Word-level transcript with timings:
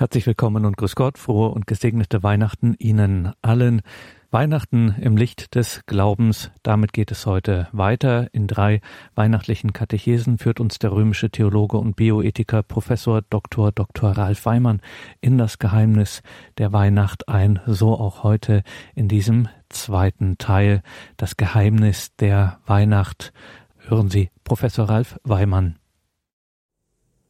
Herzlich 0.00 0.26
willkommen 0.26 0.64
und 0.64 0.78
grüß 0.78 0.94
Gott, 0.94 1.18
frohe 1.18 1.50
und 1.50 1.66
gesegnete 1.66 2.22
Weihnachten 2.22 2.74
Ihnen 2.78 3.34
allen. 3.42 3.82
Weihnachten 4.30 4.94
im 4.98 5.18
Licht 5.18 5.54
des 5.54 5.82
Glaubens, 5.84 6.50
damit 6.62 6.94
geht 6.94 7.10
es 7.10 7.26
heute 7.26 7.68
weiter. 7.72 8.28
In 8.32 8.46
drei 8.46 8.80
weihnachtlichen 9.14 9.74
Katechesen 9.74 10.38
führt 10.38 10.58
uns 10.58 10.78
der 10.78 10.92
römische 10.92 11.28
Theologe 11.28 11.76
und 11.76 11.96
Bioethiker 11.96 12.62
Professor 12.62 13.20
Dr. 13.28 13.72
Dr. 13.72 14.12
Ralf 14.12 14.46
Weimann 14.46 14.80
in 15.20 15.36
das 15.36 15.58
Geheimnis 15.58 16.22
der 16.56 16.72
Weihnacht 16.72 17.28
ein, 17.28 17.60
so 17.66 17.92
auch 17.92 18.22
heute 18.22 18.62
in 18.94 19.06
diesem 19.06 19.50
zweiten 19.68 20.38
Teil, 20.38 20.80
das 21.18 21.36
Geheimnis 21.36 22.16
der 22.16 22.60
Weihnacht. 22.64 23.34
Hören 23.76 24.08
Sie 24.08 24.30
Professor 24.44 24.88
Ralf 24.88 25.20
Weimann. 25.24 25.78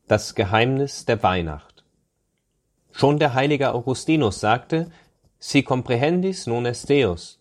Das 0.07 0.37
Geheimnis 0.37 1.05
der 1.05 1.21
Weihnacht. 1.25 1.70
Schon 2.93 3.18
der 3.18 3.34
heilige 3.34 3.72
Augustinus 3.72 4.40
sagte, 4.40 4.90
Si 5.39 5.62
comprehendis 5.62 6.46
non 6.46 6.67
est 6.67 6.89
Deus. 6.90 7.40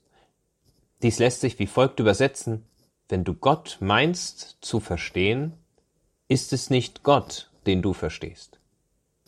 Dies 1.01 1.19
lässt 1.19 1.41
sich 1.41 1.59
wie 1.59 1.67
folgt 1.67 1.99
übersetzen: 1.99 2.65
Wenn 3.09 3.23
du 3.23 3.33
Gott 3.33 3.77
meinst 3.81 4.57
zu 4.61 4.79
verstehen, 4.79 5.53
ist 6.29 6.53
es 6.53 6.69
nicht 6.69 7.03
Gott, 7.03 7.49
den 7.65 7.81
du 7.81 7.93
verstehst. 7.93 8.59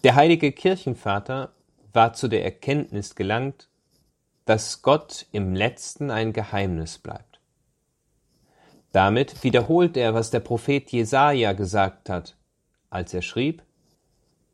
Der 0.03 0.15
heilige 0.15 0.51
Kirchenvater 0.51 1.53
war 1.93 2.13
zu 2.13 2.27
der 2.27 2.45
Erkenntnis 2.45 3.15
gelangt, 3.15 3.67
dass 4.45 4.81
Gott 4.81 5.27
im 5.31 5.53
letzten 5.53 6.11
ein 6.11 6.33
Geheimnis 6.33 6.97
bleibt. 6.97 7.39
Damit 8.91 9.43
wiederholt 9.43 9.95
er, 9.97 10.13
was 10.13 10.31
der 10.31 10.39
Prophet 10.41 10.91
Jesaja 10.91 11.53
gesagt 11.53 12.09
hat, 12.09 12.35
als 12.89 13.13
er 13.13 13.21
schrieb: 13.21 13.63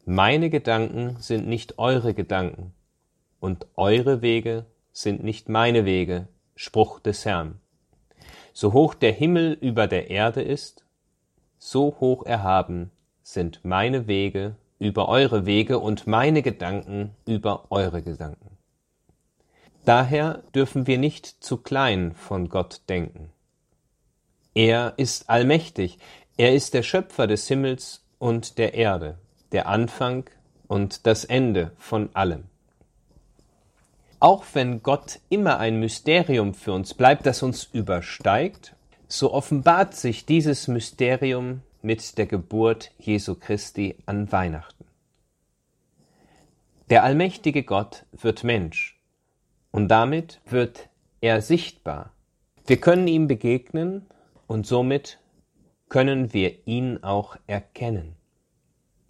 Meine 0.10 0.50
Gedanken 0.50 1.18
sind 1.20 1.50
nicht 1.50 1.80
eure 1.80 2.14
Gedanken, 2.14 2.74
und 3.42 3.68
eure 3.76 4.22
Wege 4.22 4.66
sind 4.94 5.22
nicht 5.22 5.50
meine 5.50 5.84
Wege, 5.84 6.30
Spruch 6.56 7.02
des 7.02 7.26
Herrn. 7.26 7.60
So 8.54 8.72
hoch 8.72 8.94
der 8.94 9.12
Himmel 9.12 9.58
über 9.60 9.86
der 9.86 10.10
Erde 10.10 10.42
ist, 10.42 10.86
so 11.58 11.98
hoch 12.00 12.26
erhaben 12.26 12.90
sind 13.22 13.66
meine 13.66 14.08
Wege 14.08 14.56
über 14.80 15.10
eure 15.10 15.46
Wege 15.46 15.78
und 15.78 16.08
meine 16.08 16.42
Gedanken 16.42 17.14
über 17.26 17.66
eure 17.70 18.02
Gedanken. 18.02 18.58
Daher 19.84 20.42
dürfen 20.56 20.88
wir 20.88 21.00
nicht 21.00 21.26
zu 21.26 21.58
klein 21.58 22.14
von 22.14 22.48
Gott 22.48 22.80
denken. 22.88 23.34
Er 24.54 24.94
ist 24.96 25.30
allmächtig, 25.30 26.00
er 26.38 26.56
ist 26.56 26.74
der 26.74 26.84
Schöpfer 26.84 27.28
des 27.28 27.46
Himmels 27.50 28.06
und 28.20 28.58
der 28.58 28.74
Erde, 28.74 29.20
der 29.52 29.68
Anfang 29.68 30.30
und 30.68 31.06
das 31.08 31.26
Ende 31.26 31.72
von 31.78 32.10
allem. 32.14 32.46
Auch 34.20 34.46
wenn 34.54 34.82
Gott 34.82 35.20
immer 35.30 35.60
ein 35.60 35.80
Mysterium 35.80 36.54
für 36.54 36.74
uns 36.74 36.94
bleibt, 36.94 37.26
das 37.26 37.44
uns 37.44 37.66
übersteigt, 37.66 38.76
so 39.08 39.34
offenbart 39.34 39.96
sich 39.96 40.26
dieses 40.26 40.68
Mysterium 40.68 41.62
mit 41.82 42.18
der 42.18 42.26
Geburt 42.26 42.92
Jesu 42.98 43.36
Christi 43.36 43.96
an 44.06 44.32
Weihnachten. 44.32 44.86
Der 46.90 47.04
allmächtige 47.04 47.64
Gott 47.64 48.06
wird 48.12 48.44
Mensch 48.44 49.00
und 49.72 49.88
damit 49.88 50.42
wird 50.46 50.90
er 51.22 51.42
sichtbar. 51.42 52.12
Wir 52.66 52.78
können 52.82 53.08
ihm 53.08 53.28
begegnen 53.28 54.06
und 54.48 54.66
somit 54.68 55.20
können 55.90 56.34
wir 56.34 56.68
ihn 56.68 57.04
auch 57.04 57.38
erkennen. 57.48 58.17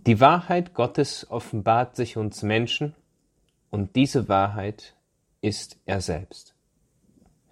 Die 0.07 0.21
Wahrheit 0.21 0.73
Gottes 0.73 1.29
offenbart 1.29 1.97
sich 1.97 2.15
uns 2.15 2.41
Menschen 2.41 2.95
und 3.69 3.97
diese 3.97 4.29
Wahrheit 4.29 4.95
ist 5.41 5.77
er 5.85 5.99
selbst. 5.99 6.55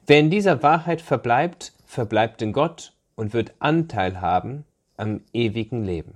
Wer 0.08 0.22
in 0.22 0.30
dieser 0.30 0.64
Wahrheit 0.64 1.02
verbleibt, 1.02 1.73
verbleibt 1.86 2.42
in 2.42 2.54
Gott 2.54 2.93
und 3.16 3.33
wird 3.33 3.55
Anteil 3.60 4.21
haben 4.21 4.64
am 4.95 5.20
ewigen 5.33 5.83
Leben. 5.83 6.14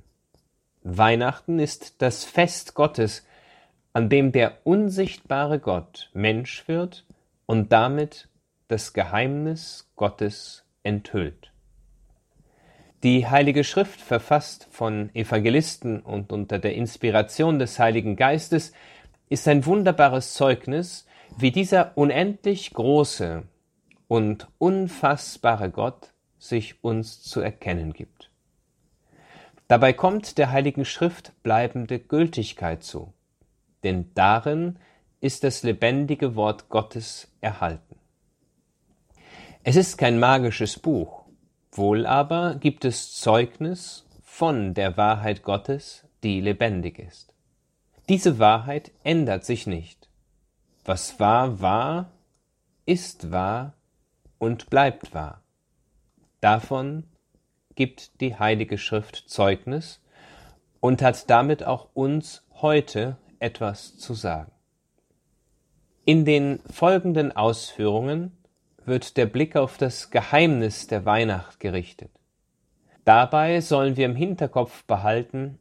Weihnachten 0.81 1.59
ist 1.59 2.01
das 2.01 2.23
Fest 2.23 2.73
Gottes, 2.73 3.27
an 3.91 4.07
dem 4.07 4.31
der 4.31 4.59
unsichtbare 4.63 5.59
Gott 5.59 6.09
Mensch 6.13 6.69
wird 6.69 7.05
und 7.47 7.73
damit 7.73 8.29
das 8.69 8.93
Geheimnis 8.93 9.91
Gottes 9.97 10.63
enthüllt. 10.83 11.48
Die 13.03 13.29
Heilige 13.29 13.63
Schrift, 13.63 14.01
verfasst 14.01 14.67
von 14.71 15.09
Evangelisten 15.15 16.01
und 16.01 16.33
unter 16.33 16.59
der 16.59 16.75
Inspiration 16.75 17.57
des 17.57 17.79
Heiligen 17.79 18.17
Geistes, 18.17 18.73
ist 19.29 19.47
ein 19.47 19.65
wunderbares 19.65 20.33
Zeugnis 20.33 21.07
wie 21.37 21.51
dieser 21.51 21.97
unendlich 21.97 22.73
große 22.73 23.43
und 24.09 24.49
unfassbare 24.57 25.69
Gott 25.69 26.11
sich 26.39 26.83
uns 26.83 27.21
zu 27.21 27.39
erkennen 27.39 27.93
gibt. 27.93 28.31
Dabei 29.69 29.93
kommt 29.93 30.37
der 30.37 30.51
Heiligen 30.51 30.83
Schrift 30.83 31.31
bleibende 31.41 31.99
Gültigkeit 31.99 32.83
zu, 32.83 33.13
denn 33.85 34.11
darin 34.13 34.77
ist 35.21 35.45
das 35.45 35.63
lebendige 35.63 36.35
Wort 36.35 36.67
Gottes 36.67 37.31
erhalten. 37.39 37.95
Es 39.63 39.77
ist 39.77 39.97
kein 39.97 40.19
magisches 40.19 40.79
Buch, 40.79 41.18
wohl 41.71 42.05
aber 42.05 42.55
gibt 42.55 42.85
es 42.85 43.13
Zeugnis 43.19 44.05
von 44.23 44.73
der 44.73 44.97
Wahrheit 44.97 45.43
Gottes, 45.43 46.05
die 46.23 46.41
lebendig 46.41 46.99
ist. 46.99 47.33
Diese 48.07 48.39
Wahrheit 48.39 48.91
ändert 49.03 49.45
sich 49.45 49.67
nicht. 49.67 50.09
Was 50.85 51.19
war, 51.19 51.61
war, 51.61 52.11
ist 52.85 53.31
wahr 53.31 53.73
und 54.39 54.69
bleibt 54.69 55.13
wahr. 55.13 55.43
Davon 56.41 57.03
gibt 57.75 58.19
die 58.21 58.37
Heilige 58.37 58.77
Schrift 58.77 59.29
Zeugnis 59.29 60.01
und 60.79 61.01
hat 61.01 61.29
damit 61.29 61.63
auch 61.63 61.89
uns 61.93 62.43
heute 62.61 63.17
etwas 63.39 63.97
zu 63.97 64.13
sagen. 64.13 64.51
In 66.05 66.25
den 66.25 66.59
folgenden 66.71 67.31
Ausführungen 67.31 68.38
wird 68.89 69.15
der 69.15 69.27
Blick 69.27 69.55
auf 69.55 69.77
das 69.77 70.11
Geheimnis 70.11 70.87
der 70.87 71.05
Weihnacht 71.05 71.61
gerichtet. 71.61 72.11
Dabei 73.05 73.61
sollen 73.61 73.95
wir 73.95 74.05
im 74.05 74.15
Hinterkopf 74.15 74.83
behalten, 74.83 75.57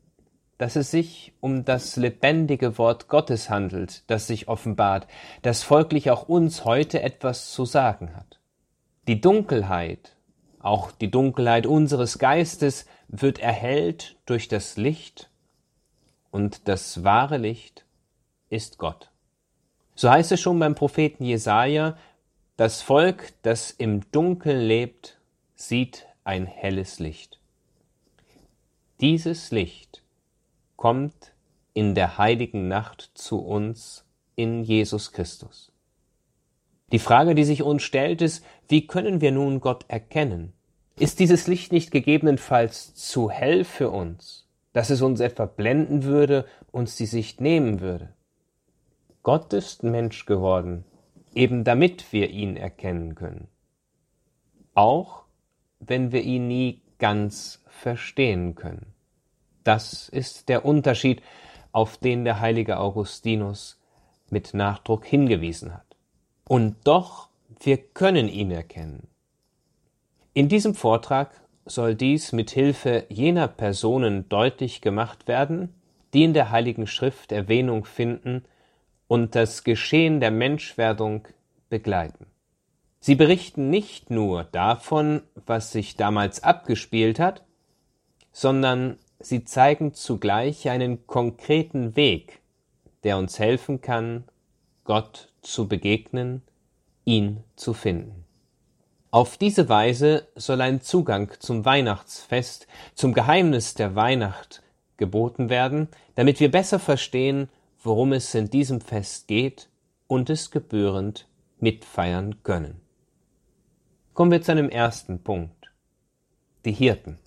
dass 0.59 0.75
es 0.75 0.91
sich 0.91 1.33
um 1.41 1.65
das 1.65 1.97
lebendige 1.97 2.79
Wort 2.79 3.07
Gottes 3.07 3.49
handelt, 3.49 4.03
das 4.11 4.27
sich 4.27 4.49
offenbart, 4.49 5.07
das 5.43 5.63
folglich 5.63 6.11
auch 6.11 6.29
uns 6.29 6.65
heute 6.65 7.01
etwas 7.01 7.53
zu 7.53 7.65
sagen 7.65 8.17
hat. 8.17 8.41
Die 9.07 9.21
Dunkelheit, 9.21 10.17
auch 10.59 10.91
die 10.91 11.11
Dunkelheit 11.11 11.67
unseres 11.67 12.19
Geistes, 12.19 12.87
wird 13.07 13.39
erhellt 13.39 14.17
durch 14.27 14.49
das 14.49 14.77
Licht, 14.77 15.31
und 16.31 16.69
das 16.69 17.05
wahre 17.05 17.39
Licht 17.39 17.87
ist 18.51 18.79
Gott. 18.79 19.11
So 19.95 20.11
heißt 20.11 20.33
es 20.33 20.41
schon 20.41 20.59
beim 20.59 20.75
Propheten 20.75 21.25
Jesaja, 21.25 21.97
das 22.59 22.83
Volk, 22.83 23.35
das 23.43 23.71
im 23.71 24.11
Dunkeln 24.11 24.61
lebt, 24.61 25.21
sieht 25.55 26.09
ein 26.25 26.45
helles 26.45 26.99
Licht. 26.99 27.39
Dieses 29.01 29.53
Licht 29.53 30.03
kommt 30.75 31.33
in 31.73 31.95
der 31.95 32.19
heiligen 32.19 32.67
Nacht 32.67 33.13
zu 33.15 33.39
uns 33.39 34.05
in 34.35 34.65
Jesus 34.65 35.13
Christus. 35.13 35.71
Die 36.91 36.99
Frage, 36.99 37.37
die 37.37 37.45
sich 37.45 37.63
uns 37.63 37.85
stellt, 37.85 38.23
ist, 38.23 38.45
wie 38.67 38.89
können 38.89 39.21
wir 39.21 39.31
nun 39.31 39.61
Gott 39.61 39.85
erkennen? 39.87 40.53
Ist 40.99 41.21
dieses 41.21 41.47
Licht 41.47 41.71
nicht 41.71 41.93
gegebenenfalls 41.93 42.93
zu 42.97 43.31
hell 43.31 43.63
für 43.63 43.91
uns, 43.91 44.49
dass 44.73 44.91
es 44.91 45.01
uns 45.01 45.21
etwa 45.21 45.47
blenden 45.47 46.03
würde, 46.03 46.45
uns 46.73 46.97
die 46.97 47.07
Sicht 47.07 47.41
nehmen 47.41 47.79
würde? 47.79 48.15
Gott 49.23 49.53
ist 49.53 49.85
Mensch 49.85 50.27
geworden, 50.27 50.85
eben 51.35 51.65
damit 51.65 52.13
wir 52.13 52.31
ihn 52.31 52.57
erkennen 52.57 53.15
können. 53.15 53.49
Auch 54.75 55.25
wenn 55.81 56.13
wir 56.13 56.23
ihn 56.23 56.49
nie 56.49 56.83
ganz 56.99 57.63
verstehen 57.67 58.55
können. 58.55 58.95
Das 59.65 60.09
ist 60.09 60.49
der 60.49 60.65
Unterschied, 60.65 61.23
auf 61.73 61.99
den 61.99 62.25
der 62.25 62.41
heilige 62.41 62.79
Augustinus 62.79 63.81
mit 64.31 64.55
Nachdruck 64.55 65.05
hingewiesen 65.05 65.75
hat. 65.75 65.97
Und 66.49 66.77
doch, 66.85 67.29
wir 67.61 67.77
können 67.77 68.29
ihn 68.29 68.51
erkennen. 68.51 69.09
In 70.35 70.49
diesem 70.49 70.75
Vortrag 70.75 71.41
soll 71.67 71.95
dies 71.95 72.33
mit 72.33 72.51
Hilfe 72.51 73.05
jener 73.09 73.49
Personen 73.49 74.29
deutlich 74.29 74.81
gemacht 74.81 75.29
werden, 75.29 75.75
die 76.15 76.25
in 76.25 76.33
der 76.33 76.51
Heiligen 76.51 76.87
Schrift 76.87 77.33
Erwähnung 77.33 77.85
finden 77.85 78.45
und 79.09 79.35
das 79.35 79.65
Geschehen 79.65 80.21
der 80.21 80.31
Menschwerdung 80.31 81.27
begleiten. 81.69 82.27
Sie 83.01 83.15
berichten 83.15 83.71
nicht 83.71 84.11
nur 84.11 84.45
davon, 84.45 85.23
was 85.47 85.73
sich 85.73 85.97
damals 85.97 86.43
abgespielt 86.43 87.19
hat, 87.19 87.43
sondern 88.33 88.99
Sie 89.21 89.45
zeigen 89.45 89.95
zugleich 89.95 90.69
einen 90.69 91.07
konkreten 91.09 91.97
Weg, 91.97 92.41
der 93.03 93.19
uns 93.19 93.41
helfen 93.41 93.81
kann, 93.81 94.25
Gott 94.85 95.33
zu 95.43 95.67
begegnen, 95.67 96.43
ihn 97.05 97.43
zu 97.57 97.75
finden. 97.75 98.25
Auf 99.11 99.37
diese 99.39 99.69
Weise 99.69 100.29
soll 100.37 100.61
ein 100.61 100.83
Zugang 100.83 101.33
zum 101.41 101.65
Weihnachtsfest, 101.65 102.69
zum 102.95 103.13
Geheimnis 103.13 103.75
der 103.75 103.97
Weihnacht 103.97 104.63
geboten 104.99 105.51
werden, 105.51 105.89
damit 106.15 106.39
wir 106.41 106.51
besser 106.51 106.79
verstehen, 106.79 107.49
worum 107.89 108.13
es 108.13 108.35
in 108.35 108.51
diesem 108.51 108.83
Fest 108.83 109.29
geht 109.29 109.71
und 110.07 110.29
es 110.29 110.51
gebührend 110.51 111.27
mitfeiern 111.59 112.43
können. 112.43 112.83
Kommen 114.13 114.31
wir 114.31 114.43
zu 114.43 114.53
einem 114.53 114.69
ersten 114.69 115.25
Punkt. 115.25 115.73
Die 116.67 116.73
Hirten. 116.73 117.19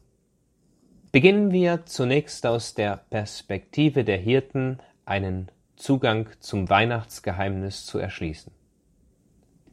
Beginnen 1.12 1.52
wir 1.52 1.88
zunächst 1.88 2.46
aus 2.46 2.76
der 2.76 2.98
Perspektive 3.10 4.04
der 4.04 4.18
Hirten 4.18 4.78
einen 5.04 5.50
Zugang 5.78 6.30
zum 6.40 6.70
Weihnachtsgeheimnis 6.70 7.88
zu 7.88 7.98
erschließen. 7.98 8.54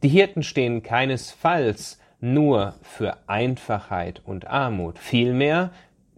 Die 0.01 0.09
Hirten 0.09 0.41
stehen 0.41 0.81
keinesfalls 0.81 1.99
nur 2.19 2.73
für 2.81 3.15
Einfachheit 3.27 4.23
und 4.25 4.47
Armut, 4.47 4.97
vielmehr, 4.97 5.71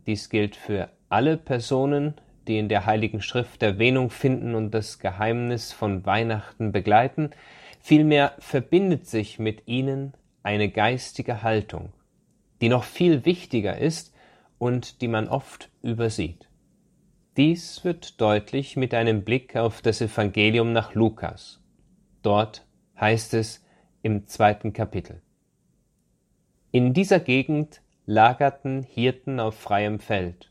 dies 0.08 0.30
gilt 0.30 0.56
für 0.56 0.88
alle 1.10 1.36
Personen, 1.36 2.14
die 2.48 2.58
in 2.58 2.70
der 2.70 2.86
Heiligen 2.86 3.22
Schrift 3.22 3.64
Erwähnung 3.64 4.10
finden 4.10 4.56
und 4.56 4.72
das 4.72 5.00
Geheimnis 5.00 5.72
von 5.72 6.06
Weihnachten 6.06 6.72
begleiten, 6.72 7.32
vielmehr 7.80 8.34
verbindet 8.40 9.08
sich 9.08 9.40
mit 9.40 9.68
ihnen 9.68 10.14
eine 10.44 10.70
geistige 10.70 11.44
Haltung, 11.44 11.94
die 12.62 12.70
noch 12.70 12.84
viel 12.84 13.26
wichtiger 13.26 13.78
ist 13.78 14.14
und 14.58 15.02
die 15.02 15.08
man 15.08 15.28
oft 15.28 15.70
übersieht. 15.82 16.48
Dies 17.38 17.84
wird 17.84 18.20
deutlich 18.20 18.76
mit 18.76 18.94
einem 18.94 19.24
Blick 19.24 19.56
auf 19.56 19.82
das 19.82 20.02
Evangelium 20.02 20.74
nach 20.74 20.94
Lukas. 20.96 21.62
Dort 22.22 22.66
heißt 23.00 23.34
es 23.36 23.64
im 24.02 24.28
zweiten 24.28 24.74
Kapitel. 24.74 25.22
In 26.72 26.94
dieser 26.94 27.20
Gegend 27.20 27.82
lagerten 28.06 28.84
Hirten 28.84 29.40
auf 29.40 29.56
freiem 29.56 30.00
Feld 30.00 30.51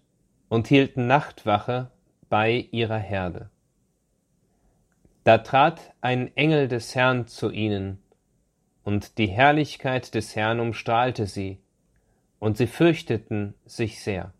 und 0.50 0.66
hielten 0.66 1.06
Nachtwache 1.06 1.90
bei 2.28 2.68
ihrer 2.72 2.98
Herde. 2.98 3.48
Da 5.24 5.38
trat 5.38 5.94
ein 6.00 6.36
Engel 6.36 6.68
des 6.68 6.94
Herrn 6.94 7.26
zu 7.26 7.50
ihnen, 7.50 8.02
und 8.82 9.18
die 9.18 9.28
Herrlichkeit 9.28 10.14
des 10.14 10.34
Herrn 10.36 10.60
umstrahlte 10.60 11.26
sie, 11.26 11.60
und 12.40 12.56
sie 12.56 12.66
fürchteten 12.66 13.54
sich 13.64 14.02
sehr. 14.02 14.34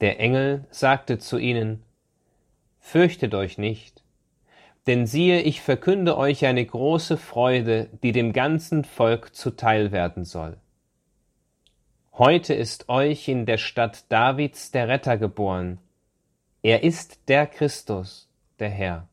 Der 0.00 0.18
Engel 0.18 0.66
sagte 0.70 1.18
zu 1.18 1.38
ihnen, 1.38 1.82
Fürchtet 2.80 3.34
euch 3.34 3.56
nicht, 3.56 4.02
denn 4.86 5.06
siehe, 5.06 5.42
ich 5.42 5.60
verkünde 5.60 6.16
euch 6.16 6.44
eine 6.44 6.64
große 6.64 7.18
Freude, 7.18 7.88
die 8.02 8.12
dem 8.12 8.32
ganzen 8.32 8.82
Volk 8.82 9.34
zuteil 9.34 9.92
werden 9.92 10.24
soll. 10.24 10.59
Heute 12.20 12.52
ist 12.52 12.90
euch 12.90 13.28
in 13.28 13.46
der 13.46 13.56
Stadt 13.56 14.04
Davids 14.10 14.70
der 14.72 14.88
Retter 14.88 15.16
geboren. 15.16 15.78
Er 16.60 16.82
ist 16.82 17.18
der 17.28 17.46
Christus, 17.46 18.28
der 18.58 18.68
Herr. 18.68 19.08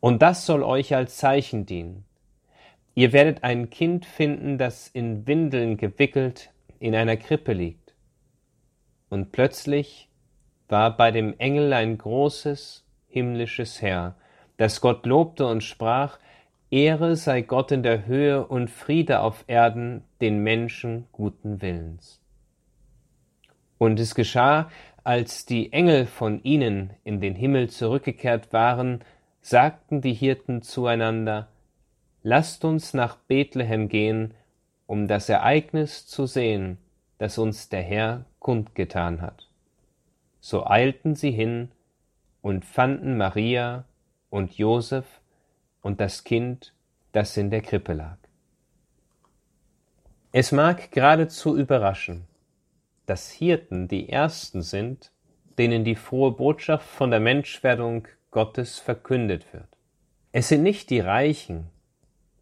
Und 0.00 0.20
das 0.20 0.44
soll 0.44 0.64
euch 0.64 0.96
als 0.96 1.16
Zeichen 1.16 1.64
dienen. 1.64 2.04
Ihr 2.96 3.12
werdet 3.12 3.44
ein 3.44 3.70
Kind 3.70 4.04
finden, 4.04 4.58
das 4.58 4.88
in 4.88 5.28
Windeln 5.28 5.76
gewickelt 5.76 6.50
in 6.80 6.96
einer 6.96 7.16
Krippe 7.16 7.52
liegt 7.52 7.94
und 9.08 9.30
plötzlich 9.30 10.08
war 10.68 10.96
bei 10.96 11.12
dem 11.12 11.38
Engel 11.38 11.72
ein 11.72 11.98
großes 11.98 12.84
himmlisches 13.06 13.80
Heer, 13.80 14.16
das 14.56 14.80
Gott 14.80 15.06
lobte 15.06 15.46
und 15.46 15.62
sprach, 15.62 16.18
Ehre 16.72 17.16
sei 17.16 17.42
Gott 17.42 17.70
in 17.70 17.82
der 17.82 18.06
Höhe 18.06 18.46
und 18.46 18.70
Friede 18.70 19.20
auf 19.20 19.44
Erden 19.46 20.04
den 20.22 20.42
Menschen 20.42 21.06
guten 21.12 21.60
Willens. 21.60 22.22
Und 23.76 24.00
es 24.00 24.14
geschah, 24.14 24.70
als 25.04 25.44
die 25.44 25.70
Engel 25.74 26.06
von 26.06 26.42
ihnen 26.44 26.94
in 27.04 27.20
den 27.20 27.34
Himmel 27.34 27.68
zurückgekehrt 27.68 28.54
waren, 28.54 29.04
sagten 29.42 30.00
die 30.00 30.14
Hirten 30.14 30.62
zueinander, 30.62 31.48
Lasst 32.22 32.64
uns 32.64 32.94
nach 32.94 33.16
Bethlehem 33.16 33.90
gehen, 33.90 34.32
um 34.86 35.08
das 35.08 35.28
Ereignis 35.28 36.06
zu 36.06 36.24
sehen, 36.24 36.78
das 37.18 37.36
uns 37.36 37.68
der 37.68 37.82
Herr 37.82 38.24
kundgetan 38.38 39.20
hat. 39.20 39.50
So 40.40 40.66
eilten 40.66 41.16
sie 41.16 41.32
hin 41.32 41.70
und 42.40 42.64
fanden 42.64 43.18
Maria 43.18 43.84
und 44.30 44.56
Josef 44.56 45.20
und 45.82 46.00
das 46.00 46.24
Kind, 46.24 46.72
das 47.12 47.36
in 47.36 47.50
der 47.50 47.60
Krippe 47.60 47.92
lag. 47.92 48.16
Es 50.32 50.50
mag 50.50 50.90
geradezu 50.90 51.56
überraschen, 51.56 52.26
dass 53.04 53.30
Hirten 53.30 53.88
die 53.88 54.08
Ersten 54.08 54.62
sind, 54.62 55.12
denen 55.58 55.84
die 55.84 55.96
frohe 55.96 56.32
Botschaft 56.32 56.88
von 56.88 57.10
der 57.10 57.20
Menschwerdung 57.20 58.08
Gottes 58.30 58.78
verkündet 58.78 59.52
wird. 59.52 59.68
Es 60.32 60.48
sind 60.48 60.62
nicht 60.62 60.88
die 60.88 61.00
Reichen, 61.00 61.68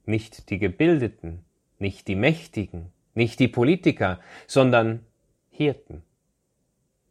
nicht 0.06 0.50
die 0.50 0.58
Gebildeten, 0.58 1.44
nicht 1.81 2.06
die 2.06 2.14
Mächtigen, 2.14 2.92
nicht 3.14 3.40
die 3.40 3.48
Politiker, 3.48 4.20
sondern 4.46 5.04
Hirten. 5.50 6.02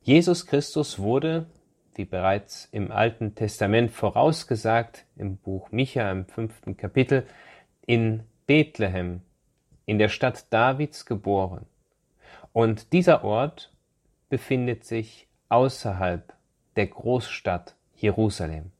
Jesus 0.01 0.45
Christus 0.45 0.99
wurde, 0.99 1.47
wie 2.00 2.06
bereits 2.06 2.69
im 2.72 2.94
Alten 2.94 3.36
Testament 3.36 3.92
vorausgesagt, 3.92 5.06
im 5.18 5.36
Buch 5.36 5.69
Micha 5.74 6.10
im 6.10 6.25
fünften 6.25 6.78
Kapitel, 6.78 7.28
in 7.86 8.24
Bethlehem, 8.48 9.22
in 9.86 10.00
der 10.00 10.07
Stadt 10.07 10.46
Davids 10.54 11.06
geboren. 11.06 11.66
Und 12.54 12.94
dieser 12.94 13.25
Ort 13.25 13.74
befindet 14.30 14.86
sich 14.86 15.28
außerhalb 15.50 16.34
der 16.78 16.88
Großstadt 16.88 17.75
Jerusalem. 17.98 18.72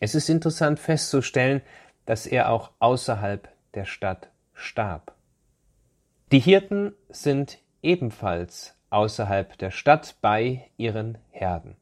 Es 0.00 0.16
ist 0.16 0.28
interessant 0.28 0.80
festzustellen, 0.80 1.62
dass 2.04 2.26
er 2.26 2.50
auch 2.50 2.72
außerhalb 2.80 3.48
der 3.74 3.84
Stadt 3.84 4.32
starb. 4.54 5.14
Die 6.32 6.40
Hirten 6.40 6.94
sind 7.10 7.58
ebenfalls 7.80 8.74
außerhalb 8.90 9.56
der 9.58 9.70
Stadt 9.70 10.16
bei 10.20 10.68
ihren 10.76 11.18
Herden. 11.30 11.76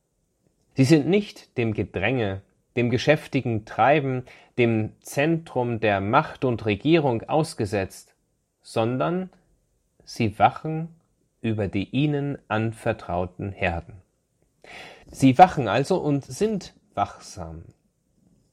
Sie 0.75 0.85
sind 0.85 1.09
nicht 1.09 1.59
dem 1.59 1.75
Gedränge, 1.75 2.43
dem 2.77 2.91
geschäftigen 2.91 3.65
Treiben, 3.65 4.25
dem 4.57 4.93
Zentrum 5.01 5.81
der 5.81 6.01
Macht 6.01 6.45
und 6.45 6.65
Regierung 6.65 7.23
ausgesetzt, 7.29 8.15
sondern 8.63 9.31
sie 10.05 10.39
wachen 10.39 10.95
über 11.41 11.67
die 11.67 11.91
ihnen 11.91 12.39
anvertrauten 12.49 13.53
Herden. 13.53 13.95
Sie 15.11 15.39
wachen 15.39 15.69
also 15.69 15.99
und 15.99 16.25
sind 16.25 16.75
wachsam. 16.95 17.65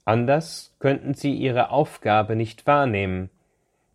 Anders 0.06 0.75
könnten 0.79 1.13
sie 1.13 1.34
ihre 1.34 1.72
Aufgabe 1.72 2.36
nicht 2.36 2.68
wahrnehmen, 2.68 3.29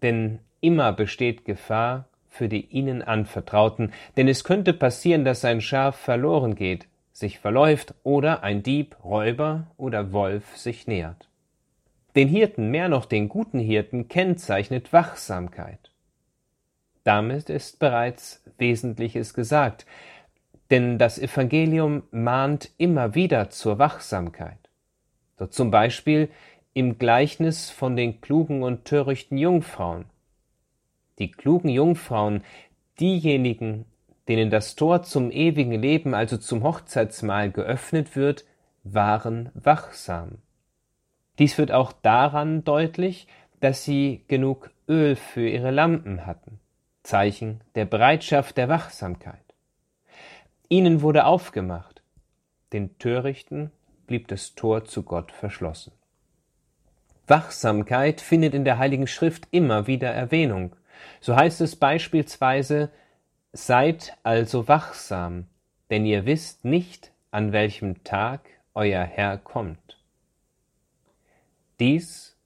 denn 0.03 0.41
immer 0.61 0.93
besteht 0.93 1.45
Gefahr, 1.45 2.10
für 2.31 2.49
die 2.49 2.67
ihnen 2.67 3.03
anvertrauten, 3.03 3.93
denn 4.17 4.29
es 4.29 4.45
könnte 4.45 4.73
passieren, 4.73 5.25
dass 5.25 5.45
ein 5.45 5.61
Schaf 5.61 5.97
verloren 5.97 6.55
geht, 6.55 6.87
sich 7.13 7.39
verläuft 7.39 7.95
oder 8.03 8.43
ein 8.43 8.63
Dieb, 8.63 8.97
Räuber 9.05 9.67
oder 9.77 10.13
Wolf 10.13 10.57
sich 10.57 10.87
nähert. 10.87 11.29
Den 12.17 12.29
Hirten, 12.29 12.71
mehr 12.71 12.89
noch 12.89 13.05
den 13.05 13.29
guten 13.29 13.59
Hirten, 13.59 14.09
kennzeichnet 14.09 14.93
Wachsamkeit. 14.93 15.91
Damit 17.05 17.51
ist 17.51 17.79
bereits 17.79 18.43
Wesentliches 18.59 19.35
gesagt, 19.35 19.87
denn 20.71 20.99
das 20.99 21.19
Evangelium 21.19 22.05
mahnt 22.11 22.71
immer 22.79 23.15
wieder 23.15 23.51
zur 23.51 23.79
Wachsamkeit. 23.79 24.59
So 25.39 25.47
zum 25.47 25.71
Beispiel 25.71 26.29
im 26.75 26.99
Gleichnis 26.99 27.71
von 27.71 27.97
den 27.97 28.21
klugen 28.21 28.63
und 28.63 28.85
törichten 28.85 29.39
Jungfrauen, 29.39 30.05
die 31.21 31.31
klugen 31.31 31.69
Jungfrauen, 31.69 32.43
diejenigen, 32.99 33.85
denen 34.27 34.51
das 34.51 34.75
Tor 34.75 35.03
zum 35.03 35.31
ewigen 35.31 35.73
Leben, 35.73 36.15
also 36.15 36.37
zum 36.37 36.65
Hochzeitsmahl 36.65 37.53
geöffnet 37.53 38.17
wird, 38.17 38.45
waren 38.83 39.51
wachsam. 39.55 40.39
Dies 41.39 41.59
wird 41.59 41.71
auch 41.71 41.93
daran 41.93 42.65
deutlich, 42.65 43.29
dass 43.61 43.85
sie 43.85 44.25
genug 44.27 44.71
Öl 44.89 45.17
für 45.17 45.49
ihre 45.49 45.71
Lampen 45.71 46.27
hatten, 46.27 46.59
Zeichen 47.03 47.61
der 47.75 47.85
Bereitschaft 47.85 48.57
der 48.57 48.69
Wachsamkeit. 48.69 49.39
Ihnen 50.69 51.03
wurde 51.03 51.27
aufgemacht, 51.27 52.03
den 52.73 52.99
Törichten 52.99 53.71
blieb 54.07 54.29
das 54.29 54.55
Tor 54.55 54.85
zu 54.85 55.03
Gott 55.03 55.33
verschlossen. 55.33 55.93
Wachsamkeit 57.27 58.21
findet 58.21 58.55
in 58.55 58.65
der 58.65 58.79
Heiligen 58.79 59.07
Schrift 59.07 59.47
immer 59.53 59.87
wieder 59.87 60.11
Erwähnung. 60.11 60.75
So 61.21 61.37
heißt 61.37 61.61
es 61.61 61.77
beispielsweise 61.77 62.91
Seid 63.53 64.17
also 64.23 64.69
wachsam, 64.69 65.47
denn 65.91 66.07
ihr 66.07 66.25
wisst 66.25 66.65
nicht, 66.65 67.13
an 67.33 67.53
welchem 67.53 68.05
Tag 68.05 68.49
euer 68.75 69.03
Herr 69.03 69.39
kommt. 69.39 69.99
Dies 71.81 72.37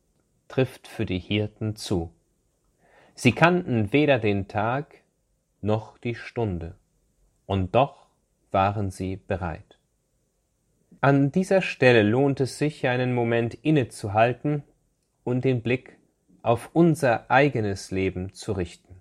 trifft 0.48 0.88
für 0.88 1.04
die 1.04 1.18
Hirten 1.18 1.76
zu. 1.76 2.10
Sie 3.14 3.32
kannten 3.32 3.92
weder 3.92 4.18
den 4.18 4.48
Tag 4.48 5.02
noch 5.60 5.98
die 5.98 6.14
Stunde, 6.14 6.74
und 7.46 7.74
doch 7.74 8.06
waren 8.50 8.90
sie 8.90 9.16
bereit. 9.16 9.78
An 11.00 11.32
dieser 11.32 11.60
Stelle 11.60 12.02
lohnt 12.02 12.40
es 12.40 12.58
sich, 12.58 12.86
einen 12.86 13.12
Moment 13.12 13.54
innezuhalten 13.54 14.62
und 15.22 15.44
den 15.44 15.60
Blick 15.60 15.98
auf 16.44 16.68
unser 16.74 17.30
eigenes 17.30 17.90
Leben 17.90 18.34
zu 18.34 18.52
richten. 18.52 19.00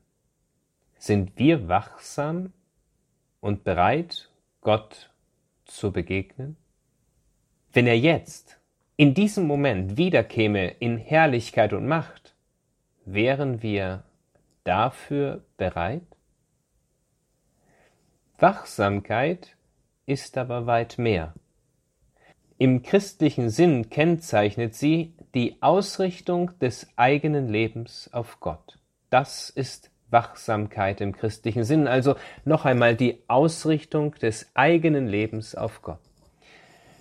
Sind 0.98 1.38
wir 1.38 1.68
wachsam 1.68 2.54
und 3.42 3.66
bereit, 3.66 4.32
Gott 4.62 5.12
zu 5.66 5.92
begegnen? 5.92 6.56
Wenn 7.74 7.86
er 7.86 8.00
jetzt, 8.00 8.62
in 8.96 9.14
diesem 9.14 9.46
Moment 9.46 9.98
wiederkäme 9.98 10.70
in 10.70 10.98
Herrlichkeit 10.98 11.74
und 11.74 11.86
Macht, 11.86 12.34
wären 13.04 13.62
wir 13.62 14.06
dafür 14.64 15.44
bereit? 15.58 16.08
Wachsamkeit 18.38 19.58
ist 20.06 20.38
aber 20.38 20.66
weit 20.66 20.98
mehr. 20.98 21.34
Im 22.64 22.82
christlichen 22.82 23.50
Sinn 23.50 23.90
kennzeichnet 23.90 24.74
sie 24.74 25.16
die 25.36 25.62
Ausrichtung 25.62 26.58
des 26.60 26.88
eigenen 26.96 27.50
Lebens 27.50 28.10
auf 28.14 28.40
Gott. 28.40 28.80
Das 29.10 29.50
ist 29.50 29.92
Wachsamkeit 30.12 31.02
im 31.02 31.12
christlichen 31.12 31.66
Sinn, 31.66 31.90
also 31.90 32.16
noch 32.46 32.64
einmal 32.64 32.96
die 32.96 33.22
Ausrichtung 33.28 34.14
des 34.16 34.50
eigenen 34.54 35.08
Lebens 35.08 35.56
auf 35.56 35.82
Gott. 35.82 36.00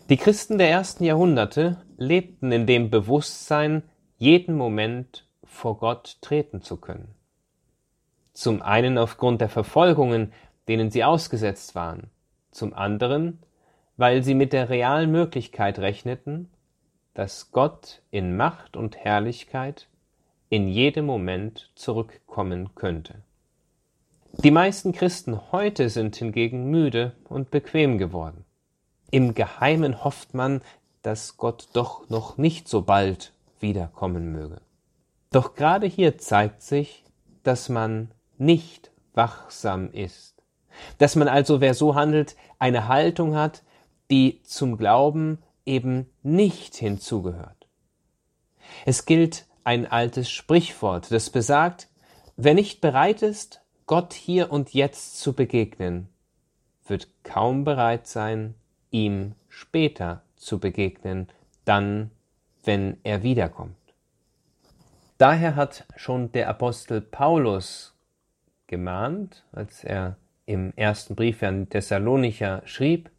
Die 0.09 0.16
Christen 0.16 0.59
der 0.59 0.69
ersten 0.69 1.04
Jahrhunderte 1.04 1.81
lebten 1.97 2.50
in 2.50 2.66
dem 2.66 2.90
Bewusstsein, 2.90 3.85
jeden 4.19 4.57
Moment 4.57 5.28
vor 5.45 5.78
Gott 5.78 6.16
treten 6.23 6.62
zu 6.62 6.76
können. 6.76 7.14
Zum 8.33 8.62
einen 8.62 8.99
aufgrund 8.99 9.40
der 9.40 9.49
Verfolgungen, 9.49 10.33
denen 10.66 10.90
sie 10.90 11.04
ausgesetzt 11.04 11.76
waren, 11.76 12.11
zum 12.50 12.75
anderen, 12.75 13.38
weil 13.97 14.23
sie 14.23 14.35
mit 14.35 14.53
der 14.53 14.71
realen 14.71 15.11
Möglichkeit 15.11 15.79
rechneten, 15.79 16.49
dass 17.15 17.53
Gott 17.53 18.03
in 18.11 18.37
Macht 18.37 18.77
und 18.77 18.97
Herrlichkeit 18.97 19.89
in 20.49 20.69
jedem 20.69 21.07
Moment 21.07 21.71
zurückkommen 21.75 22.75
könnte. 22.75 23.23
Die 24.39 24.51
meisten 24.51 24.93
Christen 24.93 25.53
heute 25.53 25.91
sind 25.91 26.17
hingegen 26.17 26.71
müde 26.71 27.13
und 27.29 27.51
bequem 27.51 27.99
geworden. 27.99 28.45
Im 29.11 29.35
Geheimen 29.35 30.05
hofft 30.05 30.33
man, 30.33 30.63
dass 31.03 31.37
Gott 31.37 31.69
doch 31.75 32.09
noch 32.09 32.39
nicht 32.39 32.67
so 32.67 32.83
bald 32.83 33.33
wiederkommen 33.61 34.33
möge. 34.33 34.61
Doch 35.31 35.55
gerade 35.55 35.87
hier 35.87 36.19
zeigt 36.19 36.63
sich, 36.63 37.05
dass 37.43 37.69
man 37.69 38.11
nicht 38.39 38.91
wachsam 39.15 39.91
ist, 39.93 40.43
dass 40.99 41.17
man 41.17 41.29
also, 41.29 41.61
wer 41.61 41.75
so 41.75 41.95
handelt, 41.95 42.37
eine 42.59 42.89
Haltung 42.89 43.35
hat, 43.35 43.63
die 44.12 44.42
zum 44.42 44.76
Glauben 44.76 45.38
eben 45.64 46.07
nicht 46.23 46.76
hinzugehört. 46.76 47.66
Es 48.85 49.07
gilt 49.07 49.47
ein 49.64 49.87
altes 49.87 50.31
Sprichwort, 50.31 51.11
das 51.11 51.31
besagt, 51.31 51.88
wer 52.37 52.52
nicht 52.52 52.83
bereit 52.83 53.23
ist, 53.23 53.62
Gott 53.87 54.12
hier 54.12 54.52
und 54.52 54.75
jetzt 54.75 55.19
zu 55.19 55.33
begegnen, 55.33 56.11
wird 56.87 57.09
kaum 57.23 57.64
bereit 57.64 58.07
sein, 58.07 58.54
ihm 58.90 59.35
später 59.49 60.23
zu 60.37 60.59
begegnen, 60.59 61.28
dann, 61.64 62.11
wenn 62.64 62.99
er 63.04 63.23
wiederkommt. 63.23 63.76
Daher 65.16 65.57
hat 65.57 65.87
schon 65.97 66.33
der 66.33 66.50
Apostel 66.50 67.00
Paulus 67.00 67.95
gemahnt, 68.66 69.47
als 69.52 69.85
er 69.85 70.19
im 70.45 70.75
ersten 70.76 71.14
Brief 71.14 71.42
an 71.42 71.71
Thessalonicher 71.71 72.61
schrieb, 72.66 73.11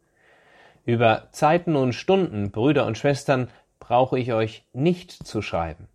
über 0.86 1.30
Zeiten 1.32 1.76
und 1.76 1.94
Stunden, 1.94 2.52
Brüder 2.52 2.86
und 2.86 2.98
Schwestern, 2.98 3.50
brauche 3.80 4.20
ich 4.20 4.34
euch 4.34 4.64
nicht 4.74 5.12
zu 5.12 5.42
schreiben. 5.42 5.88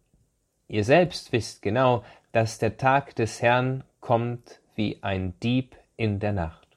Ihr 0.69 0.85
selbst 0.85 1.33
wisst 1.33 1.63
genau, 1.63 2.05
dass 2.33 2.59
der 2.59 2.77
Tag 2.77 3.15
des 3.17 3.41
Herrn 3.41 3.85
kommt 4.01 4.61
wie 4.75 4.99
ein 5.03 5.35
Dieb 5.43 5.77
in 5.97 6.21
der 6.21 6.33
Nacht. 6.33 6.69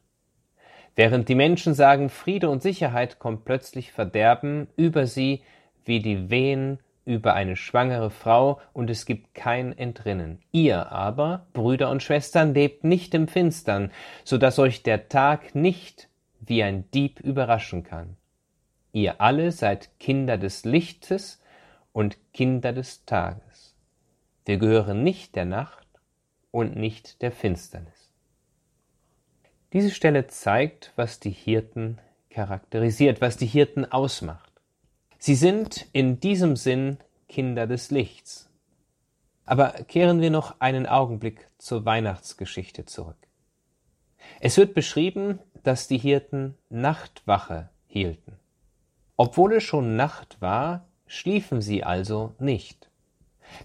Während 0.95 1.29
die 1.29 1.35
Menschen 1.35 1.73
sagen, 1.73 2.09
Friede 2.09 2.49
und 2.49 2.61
Sicherheit, 2.61 3.19
kommt 3.19 3.45
plötzlich 3.45 3.91
Verderben 3.91 4.67
über 4.75 5.07
sie 5.07 5.41
wie 5.85 5.99
die 5.99 6.29
Wehen 6.29 6.79
über 7.05 7.33
eine 7.33 7.55
schwangere 7.55 8.11
Frau, 8.11 8.61
und 8.73 8.89
es 8.89 9.05
gibt 9.05 9.33
kein 9.33 9.75
Entrinnen. 9.77 10.39
Ihr 10.51 10.91
aber, 10.91 11.47
Brüder 11.53 11.89
und 11.89 12.03
Schwestern, 12.03 12.53
lebt 12.53 12.83
nicht 12.83 13.13
im 13.13 13.27
Finstern, 13.27 13.91
so 14.23 14.37
dass 14.37 14.59
euch 14.59 14.83
der 14.83 15.09
Tag 15.09 15.55
nicht 15.55 16.07
wie 16.41 16.63
ein 16.63 16.89
Dieb 16.91 17.19
überraschen 17.19 17.83
kann. 17.83 18.17
Ihr 18.91 19.21
alle 19.21 19.51
seid 19.51 19.89
Kinder 19.99 20.37
des 20.37 20.65
Lichtes 20.65 21.41
und 21.93 22.17
Kinder 22.33 22.73
des 22.73 23.05
Tages. 23.05 23.75
Wir 24.45 24.57
gehören 24.57 25.03
nicht 25.03 25.35
der 25.35 25.45
Nacht 25.45 25.87
und 26.51 26.75
nicht 26.75 27.21
der 27.21 27.31
Finsternis. 27.31 28.11
Diese 29.71 29.91
Stelle 29.91 30.27
zeigt, 30.27 30.91
was 30.95 31.19
die 31.19 31.29
Hirten 31.31 31.99
charakterisiert, 32.29 33.21
was 33.21 33.37
die 33.37 33.45
Hirten 33.45 33.89
ausmacht. 33.89 34.51
Sie 35.17 35.35
sind 35.35 35.87
in 35.93 36.19
diesem 36.19 36.55
Sinn 36.55 36.97
Kinder 37.29 37.67
des 37.67 37.91
Lichts. 37.91 38.49
Aber 39.45 39.69
kehren 39.87 40.19
wir 40.19 40.31
noch 40.31 40.59
einen 40.59 40.85
Augenblick 40.85 41.47
zur 41.57 41.85
Weihnachtsgeschichte 41.85 42.85
zurück. 42.85 43.17
Es 44.39 44.57
wird 44.57 44.73
beschrieben, 44.73 45.39
dass 45.63 45.87
die 45.87 45.97
Hirten 45.97 46.57
Nachtwache 46.69 47.69
hielten. 47.87 48.37
Obwohl 49.17 49.55
es 49.55 49.63
schon 49.63 49.95
Nacht 49.95 50.41
war, 50.41 50.87
schliefen 51.05 51.61
sie 51.61 51.83
also 51.83 52.33
nicht. 52.39 52.89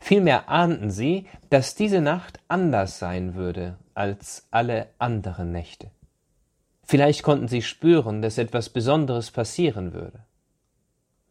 Vielmehr 0.00 0.48
ahnten 0.48 0.90
sie, 0.90 1.26
dass 1.48 1.74
diese 1.74 2.00
Nacht 2.00 2.40
anders 2.48 2.98
sein 2.98 3.34
würde 3.34 3.78
als 3.94 4.46
alle 4.50 4.88
anderen 4.98 5.52
Nächte. 5.52 5.90
Vielleicht 6.82 7.22
konnten 7.22 7.48
sie 7.48 7.62
spüren, 7.62 8.22
dass 8.22 8.38
etwas 8.38 8.68
Besonderes 8.68 9.30
passieren 9.30 9.92
würde. 9.92 10.24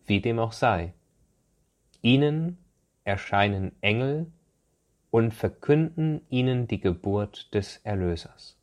Wie 0.06 0.22
dem 0.22 0.40
auch 0.40 0.54
sei. 0.54 0.94
Ihnen 2.02 2.58
erscheinen 3.04 3.72
Engel 3.82 4.32
und 5.12 5.34
verkünden 5.34 6.22
ihnen 6.30 6.68
die 6.68 6.82
Geburt 6.82 7.54
des 7.54 7.78
Erlösers. 7.84 8.55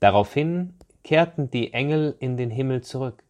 Daraufhin 0.00 0.74
kehrten 1.04 1.50
die 1.50 1.72
Engel 1.72 2.16
in 2.18 2.36
den 2.36 2.50
Himmel 2.50 2.82
zurück. 2.82 3.22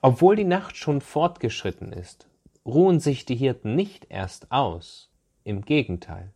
Obwohl 0.00 0.36
die 0.36 0.44
Nacht 0.44 0.76
schon 0.76 1.00
fortgeschritten 1.00 1.92
ist, 1.92 2.28
ruhen 2.66 3.00
sich 3.00 3.24
die 3.24 3.36
Hirten 3.36 3.74
nicht 3.74 4.06
erst 4.08 4.50
aus, 4.50 5.10
im 5.44 5.62
Gegenteil. 5.62 6.32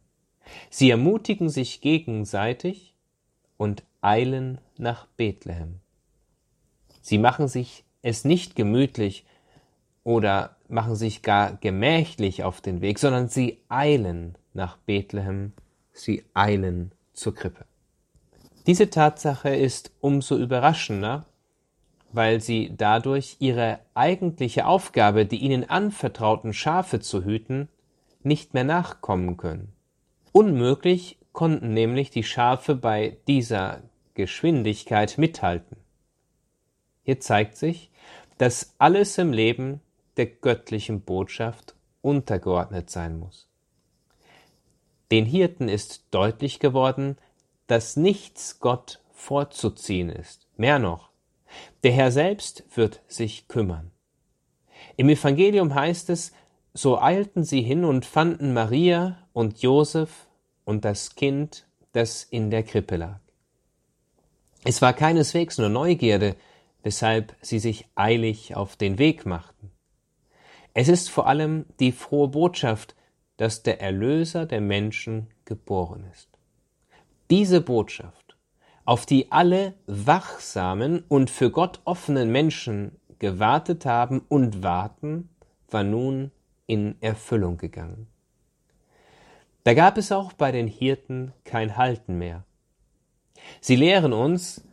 Sie 0.70 0.90
ermutigen 0.90 1.48
sich 1.48 1.80
gegenseitig 1.80 2.94
und 3.56 3.84
eilen 4.00 4.60
nach 4.76 5.06
Bethlehem. 5.16 5.80
Sie 7.00 7.18
machen 7.18 7.48
sich 7.48 7.84
es 8.02 8.24
nicht 8.24 8.54
gemütlich 8.54 9.24
oder 10.04 10.56
machen 10.68 10.94
sich 10.94 11.22
gar 11.22 11.56
gemächlich 11.56 12.44
auf 12.44 12.60
den 12.60 12.80
Weg, 12.80 12.98
sondern 12.98 13.28
sie 13.28 13.58
eilen 13.68 14.36
nach 14.54 14.76
Bethlehem, 14.78 15.52
sie 15.92 16.24
eilen 16.34 16.92
zur 17.12 17.34
Krippe. 17.34 17.67
Diese 18.68 18.90
Tatsache 18.90 19.48
ist 19.48 19.92
umso 20.02 20.36
überraschender, 20.36 21.24
weil 22.12 22.42
sie 22.42 22.74
dadurch 22.76 23.36
ihre 23.38 23.80
eigentliche 23.94 24.66
Aufgabe, 24.66 25.24
die 25.24 25.38
ihnen 25.38 25.64
anvertrauten 25.70 26.52
Schafe 26.52 27.00
zu 27.00 27.24
hüten, 27.24 27.70
nicht 28.22 28.52
mehr 28.52 28.64
nachkommen 28.64 29.38
können. 29.38 29.72
Unmöglich 30.32 31.16
konnten 31.32 31.72
nämlich 31.72 32.10
die 32.10 32.24
Schafe 32.24 32.74
bei 32.74 33.16
dieser 33.26 33.80
Geschwindigkeit 34.12 35.16
mithalten. 35.16 35.78
Hier 37.04 37.20
zeigt 37.20 37.56
sich, 37.56 37.90
dass 38.36 38.74
alles 38.76 39.16
im 39.16 39.32
Leben 39.32 39.80
der 40.18 40.26
göttlichen 40.26 41.00
Botschaft 41.00 41.74
untergeordnet 42.02 42.90
sein 42.90 43.18
muss. 43.18 43.48
Den 45.10 45.24
Hirten 45.24 45.70
ist 45.70 46.04
deutlich 46.10 46.60
geworden, 46.60 47.16
dass 47.68 47.96
nichts 47.96 48.58
Gott 48.58 49.00
vorzuziehen 49.12 50.10
ist. 50.10 50.48
Mehr 50.56 50.80
noch, 50.80 51.10
der 51.84 51.92
Herr 51.92 52.10
selbst 52.10 52.64
wird 52.74 53.00
sich 53.06 53.46
kümmern. 53.46 53.92
Im 54.96 55.08
Evangelium 55.08 55.74
heißt 55.74 56.10
es, 56.10 56.32
so 56.74 57.00
eilten 57.00 57.44
sie 57.44 57.62
hin 57.62 57.84
und 57.84 58.04
fanden 58.04 58.52
Maria 58.52 59.28
und 59.32 59.62
Josef 59.62 60.28
und 60.64 60.84
das 60.84 61.14
Kind, 61.14 61.66
das 61.92 62.24
in 62.24 62.50
der 62.50 62.62
Krippe 62.62 62.96
lag. 62.96 63.20
Es 64.64 64.82
war 64.82 64.92
keineswegs 64.92 65.58
nur 65.58 65.68
Neugierde, 65.68 66.36
weshalb 66.82 67.34
sie 67.40 67.58
sich 67.58 67.86
eilig 67.94 68.54
auf 68.56 68.76
den 68.76 68.98
Weg 68.98 69.26
machten. 69.26 69.70
Es 70.74 70.88
ist 70.88 71.10
vor 71.10 71.26
allem 71.26 71.66
die 71.80 71.92
frohe 71.92 72.28
Botschaft, 72.28 72.94
dass 73.36 73.62
der 73.62 73.80
Erlöser 73.80 74.46
der 74.46 74.60
Menschen 74.60 75.28
geboren 75.44 76.06
ist. 76.12 76.37
Diese 77.30 77.60
Botschaft, 77.60 78.36
auf 78.86 79.04
die 79.04 79.30
alle 79.30 79.74
wachsamen 79.86 81.04
und 81.08 81.28
für 81.28 81.50
Gott 81.50 81.80
offenen 81.84 82.32
Menschen 82.32 82.96
gewartet 83.18 83.84
haben 83.84 84.22
und 84.28 84.62
warten, 84.62 85.28
war 85.70 85.84
nun 85.84 86.30
in 86.66 86.96
Erfüllung 87.02 87.58
gegangen. 87.58 88.06
Da 89.64 89.74
gab 89.74 89.98
es 89.98 90.10
auch 90.10 90.32
bei 90.32 90.52
den 90.52 90.68
Hirten 90.68 91.34
kein 91.44 91.76
Halten 91.76 92.16
mehr. 92.16 92.44
Sie 93.60 93.76
lehren 93.76 94.14
uns, 94.14 94.64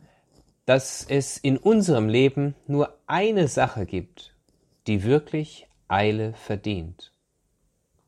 dass 0.65 1.03
es 1.03 1.37
in 1.37 1.57
unserem 1.57 2.07
Leben 2.07 2.55
nur 2.67 2.97
eine 3.05 3.49
Sache 3.49 3.85
gibt, 3.85 4.33
die 4.87 5.03
wirklich 5.03 5.67
Eile 5.89 6.33
verdient. 6.33 7.11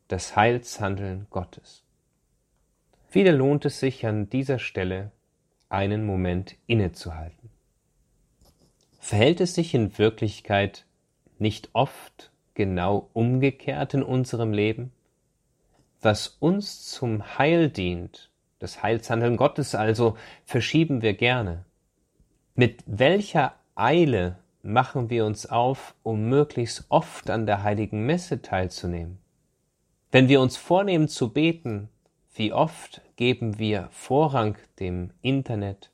Das 0.08 0.38
Heilshandeln 0.38 1.28
Gottes. 1.30 1.87
Wieder 3.12 3.32
lohnt 3.32 3.66
es 3.66 3.80
sich 3.80 4.06
an 4.06 4.30
dieser 4.30 4.60
Stelle, 4.60 5.12
einen 5.70 6.06
Moment 6.06 6.56
innezuhalten. 6.68 7.50
Verhält 9.00 9.40
es 9.40 9.56
sich 9.56 9.74
in 9.74 9.98
Wirklichkeit 9.98 10.86
nicht 11.40 11.70
oft 11.74 12.32
genau 12.54 13.10
umgekehrt 13.14 13.94
in 13.94 14.04
unserem 14.04 14.52
Leben? 14.52 14.92
Was 16.02 16.28
uns 16.40 16.90
zum 16.90 17.38
Heil 17.38 17.70
dient, 17.70 18.30
das 18.60 18.84
Heilshandeln 18.84 19.38
Gottes 19.38 19.76
also, 19.76 20.18
verschieben 20.44 21.02
wir 21.02 21.14
gerne. 21.14 21.64
Mit 22.56 22.84
welcher 22.86 23.56
Eile 23.76 24.40
machen 24.64 25.10
wir 25.10 25.26
uns 25.26 25.46
auf, 25.46 25.96
um 26.04 26.28
möglichst 26.28 26.86
oft 26.90 27.30
an 27.30 27.46
der 27.46 27.64
heiligen 27.64 28.06
Messe 28.06 28.42
teilzunehmen? 28.42 29.20
Wenn 30.12 30.28
wir 30.28 30.42
uns 30.42 30.58
vornehmen 30.58 31.08
zu 31.08 31.32
beten, 31.32 31.90
wie 32.38 32.54
oft 32.54 33.02
geben 33.16 33.58
wir 33.58 33.90
Vorrang 33.92 34.58
dem 34.80 35.12
Internet, 35.22 35.92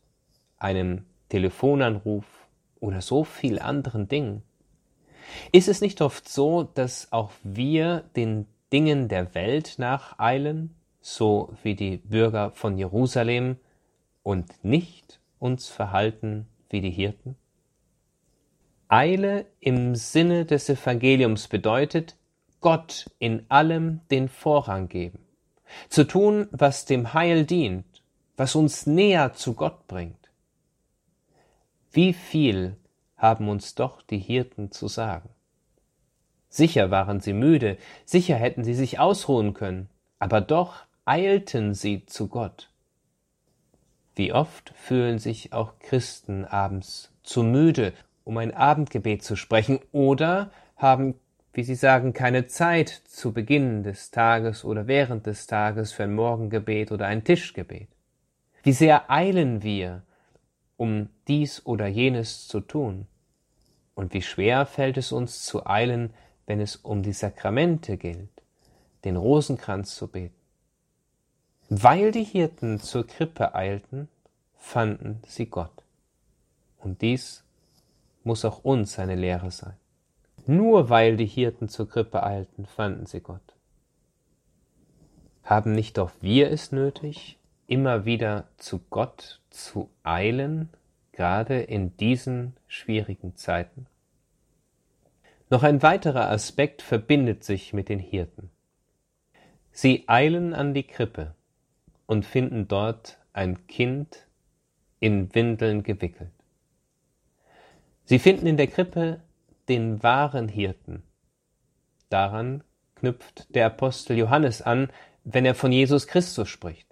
einem 0.58 1.06
Telefonanruf 1.30 2.26
oder 2.80 3.02
so 3.02 3.24
viel 3.24 3.60
anderen 3.60 4.10
Dingen? 4.10 4.44
Ist 5.54 5.70
es 5.70 5.80
nicht 5.80 6.02
oft 6.02 6.28
so, 6.28 6.64
dass 6.64 7.12
auch 7.12 7.32
wir 7.44 8.04
den 8.16 8.46
Dingen 8.74 9.08
der 9.08 9.34
Welt 9.36 9.76
nacheilen, 9.78 10.76
so 11.00 11.54
wie 11.64 11.76
die 11.76 11.98
Bürger 11.98 12.52
von 12.52 12.78
Jerusalem, 12.78 13.58
und 14.22 14.64
nicht 14.64 15.20
uns 15.40 15.70
verhalten 15.70 16.48
wie 16.70 16.82
die 16.82 16.92
Hirten? 16.92 17.36
Eile 18.90 19.46
im 19.60 19.96
Sinne 19.96 20.46
des 20.46 20.70
Evangeliums 20.70 21.48
bedeutet, 21.48 22.18
Gott 22.60 23.10
in 23.20 23.46
allem 23.50 24.02
den 24.12 24.30
Vorrang 24.30 24.88
geben, 24.88 25.23
zu 25.90 26.06
tun, 26.06 26.48
was 26.52 26.86
dem 26.86 27.14
Heil 27.14 27.46
dient, 27.46 27.86
was 28.38 28.56
uns 28.56 28.86
näher 28.88 29.34
zu 29.34 29.54
Gott 29.54 29.88
bringt. 29.88 30.32
Wie 31.92 32.14
viel 32.14 32.78
haben 33.18 33.48
uns 33.48 33.76
doch 33.76 34.02
die 34.02 34.18
Hirten 34.18 34.72
zu 34.72 34.88
sagen. 34.88 35.30
Sicher 36.50 36.92
waren 36.92 37.20
sie 37.20 37.34
müde, 37.34 37.78
sicher 38.06 38.36
hätten 38.36 38.64
sie 38.64 38.74
sich 38.74 39.00
ausruhen 39.00 39.54
können, 39.54 39.90
aber 40.20 40.42
doch 40.42 40.84
eilten 41.06 41.74
sie 41.74 42.06
zu 42.06 42.28
Gott. 42.28 42.70
Wie 44.16 44.34
oft 44.34 44.74
fühlen 44.76 45.20
sich 45.20 45.54
auch 45.54 45.80
Christen 45.80 46.46
abends 46.46 47.12
zu 47.24 47.44
müde, 47.44 47.94
um 48.24 48.38
ein 48.38 48.54
Abendgebet 48.54 49.24
zu 49.24 49.36
sprechen, 49.36 49.80
oder 49.92 50.52
haben, 50.78 51.16
wie 51.54 51.64
sie 51.64 51.76
sagen, 51.76 52.14
keine 52.14 52.48
Zeit 52.48 52.90
zu 52.90 53.32
Beginn 53.32 53.84
des 53.84 54.10
Tages 54.10 54.66
oder 54.66 54.88
während 54.88 55.28
des 55.28 55.46
Tages 55.46 55.94
für 55.94 56.04
ein 56.04 56.16
Morgengebet 56.16 56.92
oder 56.92 57.06
ein 57.06 57.24
Tischgebet. 57.24 57.88
Wie 58.64 58.72
sehr 58.72 59.12
eilen 59.12 59.62
wir, 59.62 60.02
um 60.78 61.10
dies 61.28 61.64
oder 61.66 61.88
jenes 61.88 62.48
zu 62.48 62.60
tun? 62.60 63.08
Und 63.94 64.14
wie 64.14 64.24
schwer 64.24 64.66
fällt 64.66 64.98
es 64.98 65.12
uns 65.12 65.44
zu 65.44 65.68
eilen, 65.68 66.12
wenn 66.48 66.60
es 66.60 66.76
um 66.78 67.04
die 67.04 67.14
Sakramente 67.14 67.98
gilt, 67.98 68.30
den 69.06 69.16
Rosenkranz 69.16 69.96
zu 69.96 70.08
beten? 70.08 70.34
Weil 71.70 72.12
die 72.12 72.24
Hirten 72.24 72.80
zur 72.80 73.06
Krippe 73.06 73.54
eilten, 73.54 74.08
fanden 74.58 75.22
sie 75.28 75.46
Gott. 75.46 75.84
Und 76.80 77.02
dies 77.02 77.44
muss 78.24 78.44
auch 78.44 78.64
uns 78.64 78.98
eine 78.98 79.16
Lehre 79.16 79.52
sein. 79.52 79.76
Nur 80.46 80.90
weil 80.90 81.16
die 81.16 81.26
Hirten 81.26 81.70
zur 81.70 81.88
Krippe 81.88 82.24
eilten, 82.24 82.66
fanden 82.66 83.06
sie 83.06 83.22
Gott. 83.22 83.42
Haben 85.44 85.74
nicht 85.74 86.00
auch 86.00 86.12
wir 86.22 86.52
es 86.52 86.72
nötig, 86.72 87.38
immer 87.68 88.06
wieder 88.06 88.48
zu 88.58 88.80
Gott 88.90 89.42
zu 89.50 89.90
eilen, 90.04 90.70
gerade 91.12 91.62
in 91.62 91.96
diesen 91.98 92.58
schwierigen 92.68 93.36
Zeiten? 93.36 93.88
Noch 95.50 95.64
ein 95.64 95.82
weiterer 95.82 96.30
Aspekt 96.30 96.82
verbindet 96.82 97.44
sich 97.44 97.74
mit 97.74 97.88
den 97.88 98.00
Hirten. 98.00 98.50
Sie 99.72 100.06
eilen 100.08 100.54
an 100.54 100.74
die 100.74 100.84
Krippe 100.84 101.36
und 102.06 102.26
finden 102.26 102.68
dort 102.68 103.20
ein 103.34 103.68
Kind 103.68 104.28
in 105.00 105.34
Windeln 105.34 105.84
gewickelt. 105.84 106.32
Sie 108.06 108.20
finden 108.20 108.48
in 108.48 108.58
der 108.58 108.68
Krippe 108.68 109.22
den 109.70 110.04
wahren 110.04 110.48
Hirten. 110.48 111.04
Daran 112.10 112.64
knüpft 112.96 113.54
der 113.56 113.66
Apostel 113.68 114.18
Johannes 114.18 114.62
an, 114.62 114.90
wenn 115.24 115.46
er 115.46 115.56
von 115.56 115.72
Jesus 115.72 116.08
Christus 116.08 116.50
spricht. 116.50 116.88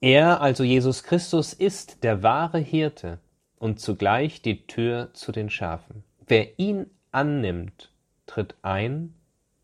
Er, 0.00 0.40
also 0.40 0.64
Jesus 0.64 1.02
Christus, 1.02 1.52
ist 1.52 2.02
der 2.04 2.22
wahre 2.22 2.58
Hirte 2.58 3.18
und 3.58 3.80
zugleich 3.80 4.42
die 4.42 4.66
Tür 4.66 5.10
zu 5.14 5.32
den 5.32 5.50
Schafen. 5.50 6.04
Wer 6.26 6.58
ihn 6.58 6.90
annimmt, 7.12 7.92
tritt 8.26 8.54
ein 8.62 9.14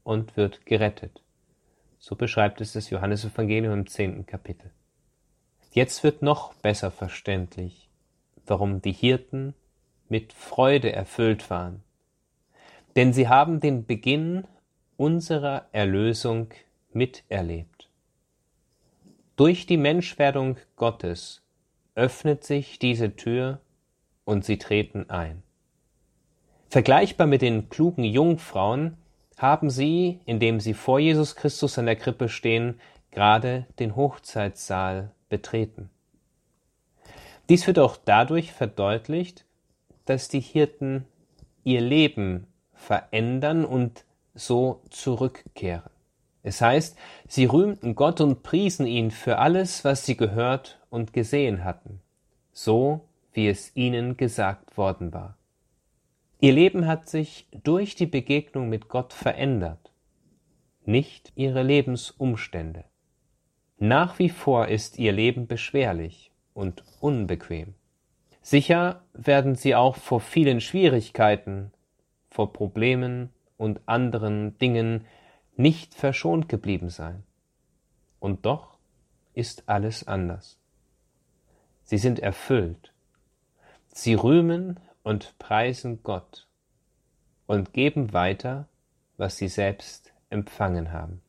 und 0.02 0.36
wird 0.36 0.64
gerettet. 0.66 1.22
So 1.98 2.16
beschreibt 2.16 2.60
es 2.60 2.72
das 2.72 2.90
Johannesevangelium 2.90 3.72
im 3.72 3.86
zehnten 3.86 4.26
Kapitel. 4.26 4.70
Jetzt 5.72 6.02
wird 6.02 6.22
noch 6.22 6.54
besser 6.54 6.90
verständlich, 6.90 7.88
warum 8.46 8.82
die 8.82 8.92
Hirten 8.92 9.54
mit 10.08 10.32
Freude 10.32 10.92
erfüllt 10.92 11.48
waren. 11.48 11.82
Denn 12.96 13.12
sie 13.12 13.28
haben 13.28 13.60
den 13.60 13.86
Beginn 13.86 14.44
unserer 14.96 15.66
Erlösung 15.72 16.48
miterlebt. 16.92 17.88
Durch 19.36 19.66
die 19.66 19.78
Menschwerdung 19.78 20.58
Gottes 20.76 21.42
öffnet 21.94 22.44
sich 22.44 22.78
diese 22.78 23.16
Tür 23.16 23.60
und 24.24 24.44
sie 24.44 24.58
treten 24.58 25.10
ein. 25.10 25.42
Vergleichbar 26.68 27.26
mit 27.26 27.42
den 27.42 27.68
klugen 27.68 28.04
Jungfrauen 28.04 28.96
haben 29.36 29.70
sie, 29.70 30.20
indem 30.24 30.60
sie 30.60 30.74
vor 30.74 30.98
Jesus 30.98 31.34
Christus 31.34 31.78
an 31.78 31.86
der 31.86 31.96
Krippe 31.96 32.28
stehen, 32.28 32.80
gerade 33.10 33.66
den 33.78 33.96
Hochzeitssaal 33.96 35.10
betreten. 35.28 35.90
Dies 37.48 37.66
wird 37.66 37.78
auch 37.78 37.96
dadurch 37.96 38.52
verdeutlicht, 38.52 39.44
dass 40.04 40.28
die 40.28 40.40
Hirten 40.40 41.04
ihr 41.64 41.80
Leben 41.80 42.46
verändern 42.82 43.64
und 43.64 44.04
so 44.34 44.82
zurückkehren. 44.90 45.90
Es 46.42 46.60
heißt, 46.60 46.98
sie 47.28 47.44
rühmten 47.44 47.94
Gott 47.94 48.20
und 48.20 48.42
priesen 48.42 48.86
ihn 48.86 49.10
für 49.10 49.38
alles, 49.38 49.84
was 49.84 50.04
sie 50.04 50.16
gehört 50.16 50.80
und 50.90 51.12
gesehen 51.12 51.64
hatten, 51.64 52.00
so 52.52 53.08
wie 53.32 53.48
es 53.48 53.74
ihnen 53.76 54.16
gesagt 54.16 54.76
worden 54.76 55.12
war. 55.12 55.36
Ihr 56.40 56.52
Leben 56.52 56.88
hat 56.88 57.08
sich 57.08 57.46
durch 57.62 57.94
die 57.94 58.06
Begegnung 58.06 58.68
mit 58.68 58.88
Gott 58.88 59.12
verändert, 59.12 59.92
nicht 60.84 61.32
ihre 61.36 61.62
Lebensumstände. 61.62 62.84
Nach 63.78 64.18
wie 64.18 64.28
vor 64.28 64.66
ist 64.66 64.98
ihr 64.98 65.12
Leben 65.12 65.46
beschwerlich 65.46 66.32
und 66.52 66.82
unbequem. 67.00 67.74
Sicher 68.40 69.04
werden 69.14 69.54
sie 69.54 69.76
auch 69.76 69.94
vor 69.94 70.20
vielen 70.20 70.60
Schwierigkeiten, 70.60 71.70
vor 72.32 72.52
Problemen 72.52 73.30
und 73.58 73.80
anderen 73.86 74.58
Dingen 74.58 75.06
nicht 75.56 75.94
verschont 75.94 76.48
geblieben 76.48 76.88
sein. 76.88 77.22
Und 78.20 78.46
doch 78.46 78.78
ist 79.34 79.68
alles 79.68 80.06
anders. 80.06 80.58
Sie 81.84 81.98
sind 81.98 82.20
erfüllt. 82.20 82.92
Sie 83.88 84.14
rühmen 84.14 84.80
und 85.02 85.38
preisen 85.38 86.02
Gott 86.02 86.48
und 87.46 87.72
geben 87.74 88.12
weiter, 88.12 88.66
was 89.18 89.36
sie 89.36 89.48
selbst 89.48 90.12
empfangen 90.30 90.92
haben. 90.92 91.20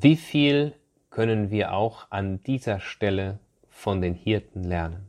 Wie 0.00 0.16
viel 0.16 0.74
können 1.10 1.50
wir 1.50 1.72
auch 1.72 2.06
an 2.10 2.40
dieser 2.44 2.78
Stelle 2.78 3.40
von 3.68 4.00
den 4.00 4.14
Hirten 4.14 4.62
lernen? 4.62 5.07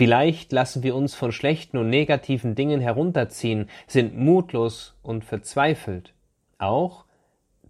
Vielleicht 0.00 0.50
lassen 0.50 0.82
wir 0.82 0.96
uns 0.96 1.14
von 1.14 1.30
schlechten 1.30 1.76
und 1.76 1.90
negativen 1.90 2.54
Dingen 2.54 2.80
herunterziehen, 2.80 3.68
sind 3.86 4.16
mutlos 4.16 4.94
und 5.02 5.26
verzweifelt, 5.26 6.14
auch 6.56 7.04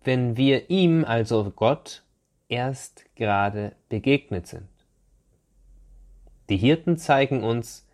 wenn 0.04 0.36
wir 0.36 0.70
ihm, 0.70 1.04
also 1.04 1.50
Gott, 1.50 2.04
erst 2.48 3.04
gerade 3.16 3.72
begegnet 3.88 4.46
sind. 4.46 4.68
Die 6.50 6.56
Hirten 6.56 6.98
zeigen 6.98 7.42
uns, 7.42 7.88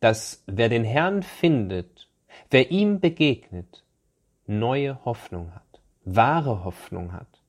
dass 0.00 0.42
wer 0.48 0.68
den 0.68 0.82
Herrn 0.82 1.22
findet, 1.22 2.08
wer 2.50 2.72
ihm 2.72 2.98
begegnet, 2.98 3.84
neue 4.48 5.04
Hoffnung 5.04 5.54
hat, 5.54 5.80
wahre 6.04 6.64
Hoffnung 6.64 7.12
hat. 7.12 7.40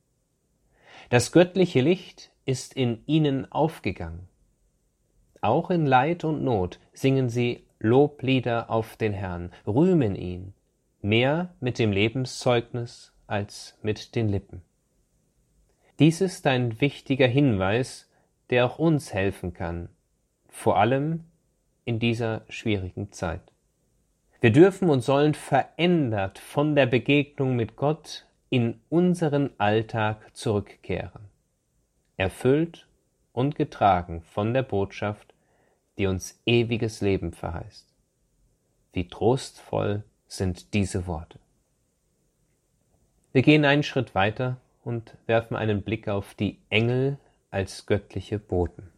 Das 1.10 1.32
göttliche 1.32 1.80
Licht 1.80 2.30
ist 2.44 2.74
in 2.74 3.02
ihnen 3.06 3.50
aufgegangen. 3.50 4.28
Auch 5.40 5.70
in 5.70 5.86
Leid 5.86 6.24
und 6.24 6.42
Not 6.42 6.78
singen 6.92 7.28
sie 7.28 7.64
Loblieder 7.80 8.70
auf 8.70 8.96
den 8.96 9.12
Herrn, 9.12 9.52
rühmen 9.66 10.16
ihn, 10.16 10.52
mehr 11.00 11.54
mit 11.60 11.78
dem 11.78 11.92
Lebenszeugnis 11.92 13.12
als 13.28 13.78
mit 13.82 14.16
den 14.16 14.28
Lippen. 14.28 14.62
Dies 16.00 16.20
ist 16.20 16.46
ein 16.46 16.80
wichtiger 16.80 17.28
Hinweis, 17.28 18.10
der 18.50 18.66
auch 18.66 18.78
uns 18.78 19.14
helfen 19.14 19.52
kann, 19.52 19.88
vor 20.48 20.76
allem 20.76 21.24
in 21.84 22.00
dieser 22.00 22.42
schwierigen 22.48 23.12
Zeit. 23.12 23.52
Wir 24.40 24.50
dürfen 24.50 24.90
und 24.90 25.02
sollen 25.02 25.34
verändert 25.34 26.38
von 26.38 26.74
der 26.74 26.86
Begegnung 26.86 27.54
mit 27.54 27.76
Gott 27.76 28.26
in 28.50 28.80
unseren 28.88 29.50
Alltag 29.58 30.34
zurückkehren, 30.34 31.28
erfüllt 32.16 32.87
und 33.38 33.54
getragen 33.54 34.22
von 34.22 34.52
der 34.52 34.64
Botschaft, 34.64 35.32
die 35.96 36.08
uns 36.08 36.40
ewiges 36.44 37.00
Leben 37.02 37.30
verheißt. 37.30 37.86
Wie 38.92 39.06
trostvoll 39.06 40.02
sind 40.26 40.74
diese 40.74 41.06
Worte. 41.06 41.38
Wir 43.32 43.42
gehen 43.42 43.64
einen 43.64 43.84
Schritt 43.84 44.16
weiter 44.16 44.56
und 44.82 45.16
werfen 45.26 45.56
einen 45.56 45.82
Blick 45.82 46.08
auf 46.08 46.34
die 46.34 46.58
Engel 46.68 47.16
als 47.52 47.86
göttliche 47.86 48.40
Boten. 48.40 48.90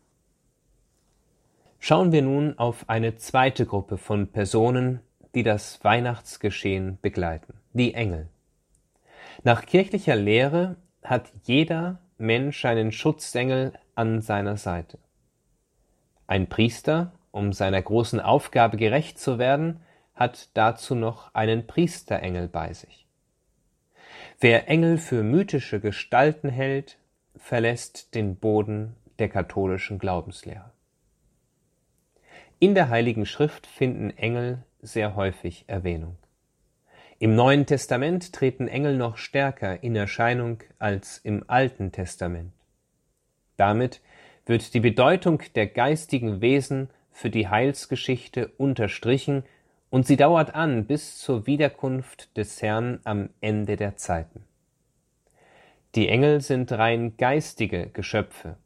Schauen 1.78 2.10
wir 2.10 2.22
nun 2.22 2.58
auf 2.58 2.88
eine 2.88 3.16
zweite 3.16 3.66
Gruppe 3.66 3.98
von 3.98 4.28
Personen, 4.28 5.00
die 5.34 5.42
das 5.42 5.84
Weihnachtsgeschehen 5.84 6.96
begleiten, 7.02 7.52
die 7.74 7.92
Engel. 7.92 8.30
Nach 9.44 9.66
kirchlicher 9.66 10.16
Lehre 10.16 10.76
hat 11.02 11.30
jeder 11.44 12.00
Mensch 12.20 12.64
einen 12.64 12.92
Schutzengel 12.92 13.72
an 13.94 14.20
seiner 14.20 14.56
Seite. 14.56 14.98
Ein 16.26 16.48
Priester, 16.48 17.12
um 17.30 17.52
seiner 17.52 17.80
großen 17.80 18.20
Aufgabe 18.20 18.76
gerecht 18.76 19.18
zu 19.18 19.38
werden, 19.38 19.80
hat 20.14 20.50
dazu 20.54 20.94
noch 20.94 21.34
einen 21.34 21.66
Priesterengel 21.66 22.46
bei 22.48 22.72
sich. 22.74 23.06
Wer 24.38 24.68
Engel 24.68 24.98
für 24.98 25.22
mythische 25.22 25.80
Gestalten 25.80 26.50
hält, 26.50 26.98
verlässt 27.36 28.14
den 28.14 28.36
Boden 28.36 28.96
der 29.18 29.28
katholischen 29.28 29.98
Glaubenslehre. 29.98 30.72
In 32.58 32.74
der 32.74 32.90
Heiligen 32.90 33.24
Schrift 33.24 33.66
finden 33.66 34.10
Engel 34.10 34.62
sehr 34.82 35.16
häufig 35.16 35.64
Erwähnung. 35.68 36.16
Im 37.22 37.34
Neuen 37.34 37.66
Testament 37.66 38.32
treten 38.32 38.66
Engel 38.66 38.96
noch 38.96 39.18
stärker 39.18 39.82
in 39.82 39.94
Erscheinung 39.94 40.62
als 40.78 41.18
im 41.18 41.44
Alten 41.48 41.92
Testament. 41.92 42.50
Damit 43.58 44.00
wird 44.46 44.72
die 44.72 44.80
Bedeutung 44.80 45.42
der 45.54 45.66
geistigen 45.66 46.40
Wesen 46.40 46.88
für 47.12 47.28
die 47.28 47.46
Heilsgeschichte 47.46 48.48
unterstrichen 48.56 49.42
und 49.90 50.06
sie 50.06 50.16
dauert 50.16 50.54
an 50.54 50.86
bis 50.86 51.18
zur 51.18 51.46
Wiederkunft 51.46 52.34
des 52.38 52.62
Herrn 52.62 53.00
am 53.04 53.28
Ende 53.42 53.76
der 53.76 53.98
Zeiten. 53.98 54.44
Die 55.94 56.08
Engel 56.08 56.40
sind 56.40 56.72
rein 56.72 57.18
geistige 57.18 57.88
Geschöpfe. 57.88 58.56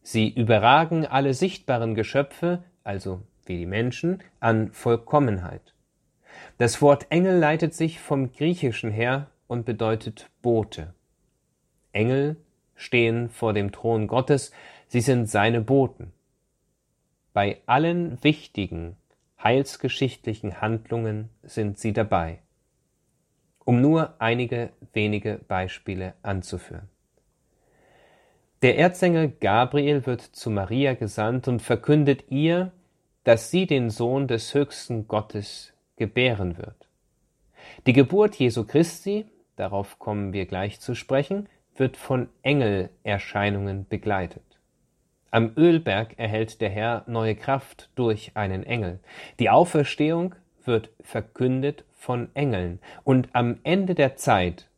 Sie 0.00 0.30
überragen 0.30 1.04
alle 1.04 1.34
sichtbaren 1.34 1.94
Geschöpfe, 1.94 2.64
also 2.82 3.20
wie 3.44 3.58
die 3.58 3.66
Menschen, 3.66 4.22
an 4.40 4.72
Vollkommenheit. 4.72 5.73
Das 6.58 6.80
Wort 6.80 7.06
Engel 7.10 7.38
leitet 7.38 7.74
sich 7.74 7.98
vom 8.00 8.32
Griechischen 8.32 8.90
her 8.90 9.28
und 9.48 9.64
bedeutet 9.64 10.30
Bote. 10.40 10.94
Engel 11.92 12.36
stehen 12.76 13.28
vor 13.28 13.52
dem 13.52 13.72
Thron 13.72 14.06
Gottes, 14.06 14.52
sie 14.86 15.00
sind 15.00 15.28
seine 15.28 15.60
Boten. 15.60 16.12
Bei 17.32 17.60
allen 17.66 18.22
wichtigen 18.22 18.96
heilsgeschichtlichen 19.42 20.60
Handlungen 20.60 21.28
sind 21.42 21.78
sie 21.78 21.92
dabei. 21.92 22.38
Um 23.64 23.80
nur 23.80 24.14
einige 24.18 24.70
wenige 24.92 25.40
Beispiele 25.48 26.14
anzuführen. 26.22 26.88
Der 28.62 28.78
Erzengel 28.78 29.28
Gabriel 29.28 30.06
wird 30.06 30.22
zu 30.22 30.50
Maria 30.50 30.94
gesandt 30.94 31.48
und 31.48 31.60
verkündet 31.60 32.30
ihr, 32.30 32.72
dass 33.24 33.50
sie 33.50 33.66
den 33.66 33.90
Sohn 33.90 34.28
des 34.28 34.54
höchsten 34.54 35.08
Gottes 35.08 35.73
gebären 35.96 36.58
wird. 36.58 36.88
Die 37.86 37.92
Geburt 37.92 38.36
Jesu 38.36 38.64
Christi, 38.64 39.26
darauf 39.56 39.98
kommen 39.98 40.32
wir 40.32 40.46
gleich 40.46 40.80
zu 40.80 40.94
sprechen, 40.94 41.48
wird 41.76 41.96
von 41.96 42.28
Engelerscheinungen 42.42 43.86
begleitet. 43.88 44.42
Am 45.30 45.52
Ölberg 45.56 46.16
erhält 46.16 46.60
der 46.60 46.70
Herr 46.70 47.02
neue 47.08 47.34
Kraft 47.34 47.90
durch 47.96 48.32
einen 48.34 48.62
Engel. 48.62 49.00
Die 49.40 49.50
Auferstehung 49.50 50.36
wird 50.64 50.90
verkündet 51.00 51.84
von 51.92 52.28
Engeln. 52.34 52.78
Und 53.02 53.30
am 53.32 53.58
Ende 53.64 53.94
der 53.94 54.16
Zeit, 54.16 54.68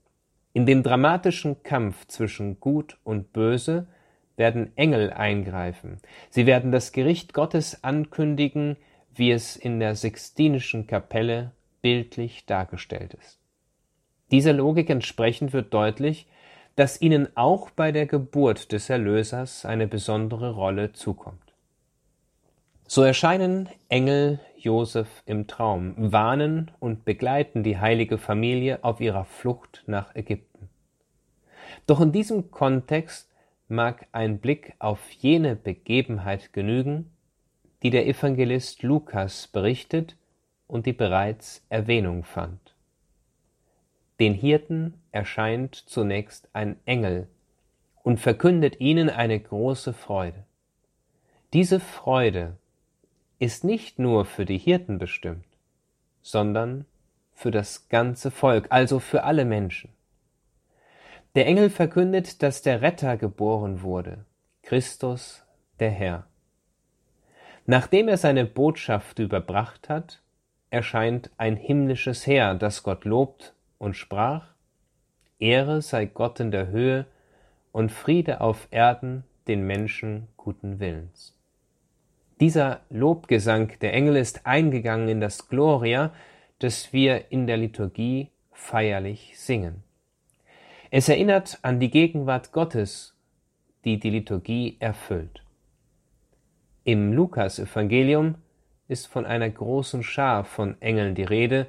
in 0.54 0.64
dem 0.64 0.82
dramatischen 0.82 1.62
Kampf 1.62 2.06
zwischen 2.06 2.58
Gut 2.60 2.98
und 3.04 3.32
Böse, 3.34 3.86
werden 4.36 4.74
Engel 4.76 5.12
eingreifen. 5.12 5.98
Sie 6.30 6.46
werden 6.46 6.72
das 6.72 6.92
Gericht 6.92 7.34
Gottes 7.34 7.84
ankündigen, 7.84 8.76
wie 9.16 9.30
es 9.30 9.56
in 9.56 9.80
der 9.80 9.96
Sixtinischen 9.96 10.86
Kapelle 10.86 11.52
bildlich 11.82 12.46
dargestellt 12.46 13.14
ist. 13.14 13.38
Dieser 14.30 14.52
Logik 14.52 14.90
entsprechend 14.90 15.52
wird 15.52 15.72
deutlich, 15.72 16.26
dass 16.74 17.00
ihnen 17.00 17.28
auch 17.36 17.70
bei 17.70 17.92
der 17.92 18.06
Geburt 18.06 18.72
des 18.72 18.90
Erlösers 18.90 19.64
eine 19.64 19.86
besondere 19.86 20.50
Rolle 20.50 20.92
zukommt. 20.92 21.54
So 22.86 23.02
erscheinen 23.02 23.68
Engel 23.88 24.38
Josef 24.56 25.22
im 25.26 25.46
Traum, 25.46 25.94
warnen 25.96 26.70
und 26.78 27.04
begleiten 27.04 27.62
die 27.62 27.78
heilige 27.78 28.18
Familie 28.18 28.84
auf 28.84 29.00
ihrer 29.00 29.24
Flucht 29.24 29.84
nach 29.86 30.14
Ägypten. 30.14 30.68
Doch 31.86 32.00
in 32.00 32.12
diesem 32.12 32.50
Kontext 32.50 33.30
mag 33.68 34.06
ein 34.12 34.38
Blick 34.38 34.74
auf 34.78 35.10
jene 35.12 35.56
Begebenheit 35.56 36.52
genügen, 36.52 37.10
die 37.86 37.90
der 37.90 38.08
Evangelist 38.08 38.82
Lukas 38.82 39.46
berichtet 39.46 40.16
und 40.66 40.86
die 40.86 40.92
bereits 40.92 41.64
Erwähnung 41.68 42.24
fand. 42.24 42.74
Den 44.18 44.34
Hirten 44.34 44.94
erscheint 45.12 45.76
zunächst 45.76 46.48
ein 46.52 46.80
Engel 46.84 47.28
und 48.02 48.18
verkündet 48.18 48.80
ihnen 48.80 49.08
eine 49.08 49.38
große 49.38 49.92
Freude. 49.92 50.42
Diese 51.52 51.78
Freude 51.78 52.56
ist 53.38 53.62
nicht 53.62 54.00
nur 54.00 54.24
für 54.24 54.46
die 54.46 54.58
Hirten 54.58 54.98
bestimmt, 54.98 55.46
sondern 56.22 56.86
für 57.34 57.52
das 57.52 57.88
ganze 57.88 58.32
Volk, 58.32 58.66
also 58.70 58.98
für 58.98 59.22
alle 59.22 59.44
Menschen. 59.44 59.90
Der 61.36 61.46
Engel 61.46 61.70
verkündet, 61.70 62.42
dass 62.42 62.62
der 62.62 62.82
Retter 62.82 63.16
geboren 63.16 63.82
wurde, 63.82 64.24
Christus 64.62 65.44
der 65.78 65.92
Herr. 65.92 66.26
Nachdem 67.66 68.06
er 68.06 68.16
seine 68.16 68.44
Botschaft 68.44 69.18
überbracht 69.18 69.88
hat, 69.88 70.22
erscheint 70.70 71.30
ein 71.36 71.56
himmlisches 71.56 72.26
Heer, 72.26 72.54
das 72.54 72.82
Gott 72.82 73.04
lobt 73.04 73.54
und 73.78 73.94
sprach, 73.94 74.54
Ehre 75.38 75.82
sei 75.82 76.06
Gott 76.06 76.40
in 76.40 76.50
der 76.50 76.68
Höhe 76.68 77.06
und 77.72 77.90
Friede 77.92 78.40
auf 78.40 78.68
Erden 78.70 79.24
den 79.48 79.66
Menschen 79.66 80.28
guten 80.36 80.80
Willens. 80.80 81.36
Dieser 82.40 82.80
Lobgesang 82.90 83.72
der 83.80 83.94
Engel 83.94 84.16
ist 84.16 84.46
eingegangen 84.46 85.08
in 85.08 85.20
das 85.20 85.48
Gloria, 85.48 86.12
das 86.58 86.92
wir 86.92 87.30
in 87.30 87.46
der 87.46 87.56
Liturgie 87.56 88.30
feierlich 88.52 89.34
singen. 89.38 89.82
Es 90.90 91.08
erinnert 91.08 91.58
an 91.62 91.80
die 91.80 91.90
Gegenwart 91.90 92.52
Gottes, 92.52 93.14
die 93.84 93.98
die 93.98 94.10
Liturgie 94.10 94.76
erfüllt. 94.78 95.42
Im 96.86 97.12
Lukas-Evangelium 97.12 98.36
ist 98.86 99.08
von 99.08 99.26
einer 99.26 99.50
großen 99.50 100.04
Schar 100.04 100.44
von 100.44 100.80
Engeln 100.80 101.16
die 101.16 101.24
Rede, 101.24 101.66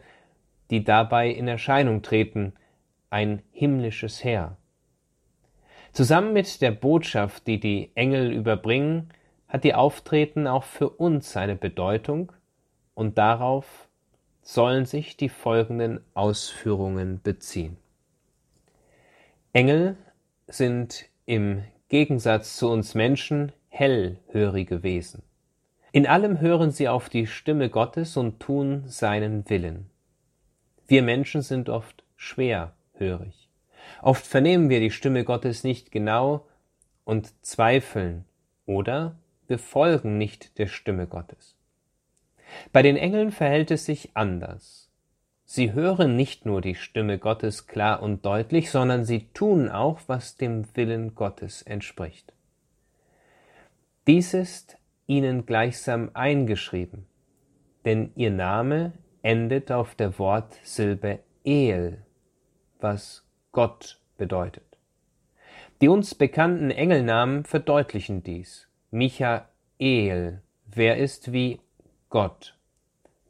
die 0.70 0.84
dabei 0.84 1.32
in 1.32 1.48
Erscheinung 1.48 2.04
treten, 2.04 2.54
ein 3.10 3.42
himmlisches 3.52 4.24
Heer. 4.24 4.58
Zusammen 5.92 6.34
mit 6.34 6.62
der 6.62 6.70
Botschaft, 6.70 7.48
die 7.48 7.60
die 7.60 7.90
Engel 7.96 8.32
überbringen, 8.32 9.10
hat 9.48 9.64
die 9.64 9.74
Auftreten 9.74 10.46
auch 10.46 10.66
für 10.66 10.88
uns 10.88 11.36
eine 11.36 11.56
Bedeutung 11.56 12.32
und 12.94 13.18
darauf 13.18 13.88
sollen 14.44 14.86
sich 14.86 15.18
die 15.18 15.30
folgenden 15.30 16.00
Ausführungen 16.14 17.22
beziehen. 17.24 17.76
Engel 19.52 19.98
sind 20.46 21.06
im 21.26 21.64
Gegensatz 21.90 22.56
zu 22.56 22.70
uns 22.70 22.94
Menschen 22.94 23.52
hellhörige 23.70 24.84
Wesen. 24.84 25.24
In 25.92 26.06
allem 26.06 26.40
hören 26.40 26.72
sie 26.72 26.90
auf 26.90 27.10
die 27.10 27.28
Stimme 27.28 27.70
Gottes 27.70 28.18
und 28.18 28.40
tun 28.40 28.84
seinen 28.88 29.50
Willen. 29.50 29.90
Wir 30.88 31.02
Menschen 31.02 31.42
sind 31.42 31.70
oft 31.70 32.04
schwerhörig. 32.16 33.50
Oft 34.02 34.26
vernehmen 34.26 34.70
wir 34.70 34.80
die 34.80 34.92
Stimme 34.92 35.24
Gottes 35.24 35.64
nicht 35.64 35.92
genau 35.92 36.46
und 37.04 37.34
zweifeln 37.44 38.26
oder 38.66 39.18
wir 39.48 39.60
folgen 39.60 40.18
nicht 40.18 40.58
der 40.58 40.68
Stimme 40.68 41.08
Gottes. 41.08 41.56
Bei 42.72 42.82
den 42.82 42.98
Engeln 42.98 43.32
verhält 43.32 43.72
es 43.72 43.86
sich 43.86 44.12
anders. 44.14 44.90
Sie 45.46 45.72
hören 45.72 46.18
nicht 46.18 46.46
nur 46.46 46.62
die 46.62 46.76
Stimme 46.76 47.18
Gottes 47.18 47.68
klar 47.68 48.04
und 48.04 48.26
deutlich, 48.26 48.70
sondern 48.70 49.06
sie 49.06 49.30
tun 49.34 49.70
auch, 49.70 50.02
was 50.08 50.36
dem 50.36 50.66
Willen 50.76 51.16
Gottes 51.16 51.62
entspricht. 51.62 52.34
Dies 54.08 54.34
ist 54.34 54.78
ihnen 55.06 55.46
gleichsam 55.46 56.12
eingeschrieben, 56.14 57.06
denn 57.84 58.14
ihr 58.16 58.32
Name 58.32 58.94
endet 59.22 59.70
auf 59.70 59.96
der 59.96 60.18
Wortsilbe 60.18 61.20
El, 61.44 62.06
was 62.80 63.28
Gott 63.52 64.00
bedeutet. 64.18 64.64
Die 65.82 65.90
uns 65.90 66.16
bekannten 66.16 66.72
Engelnamen 66.72 67.44
verdeutlichen 67.44 68.24
dies. 68.24 68.70
Michael, 68.92 70.42
wer 70.68 70.98
ist 70.98 71.34
wie 71.34 71.60
Gott. 72.10 72.58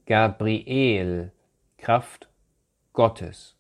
Gabriel, 0.06 1.32
Kraft 1.80 2.30
Gottes. 2.94 3.56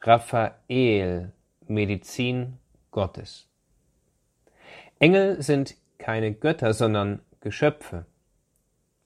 Raphael, 0.00 1.30
Medizin 1.68 2.58
Gottes. 2.90 3.48
Engel 4.98 5.40
sind 5.40 5.76
keine 6.02 6.32
Götter, 6.32 6.74
sondern 6.74 7.20
Geschöpfe. 7.40 8.04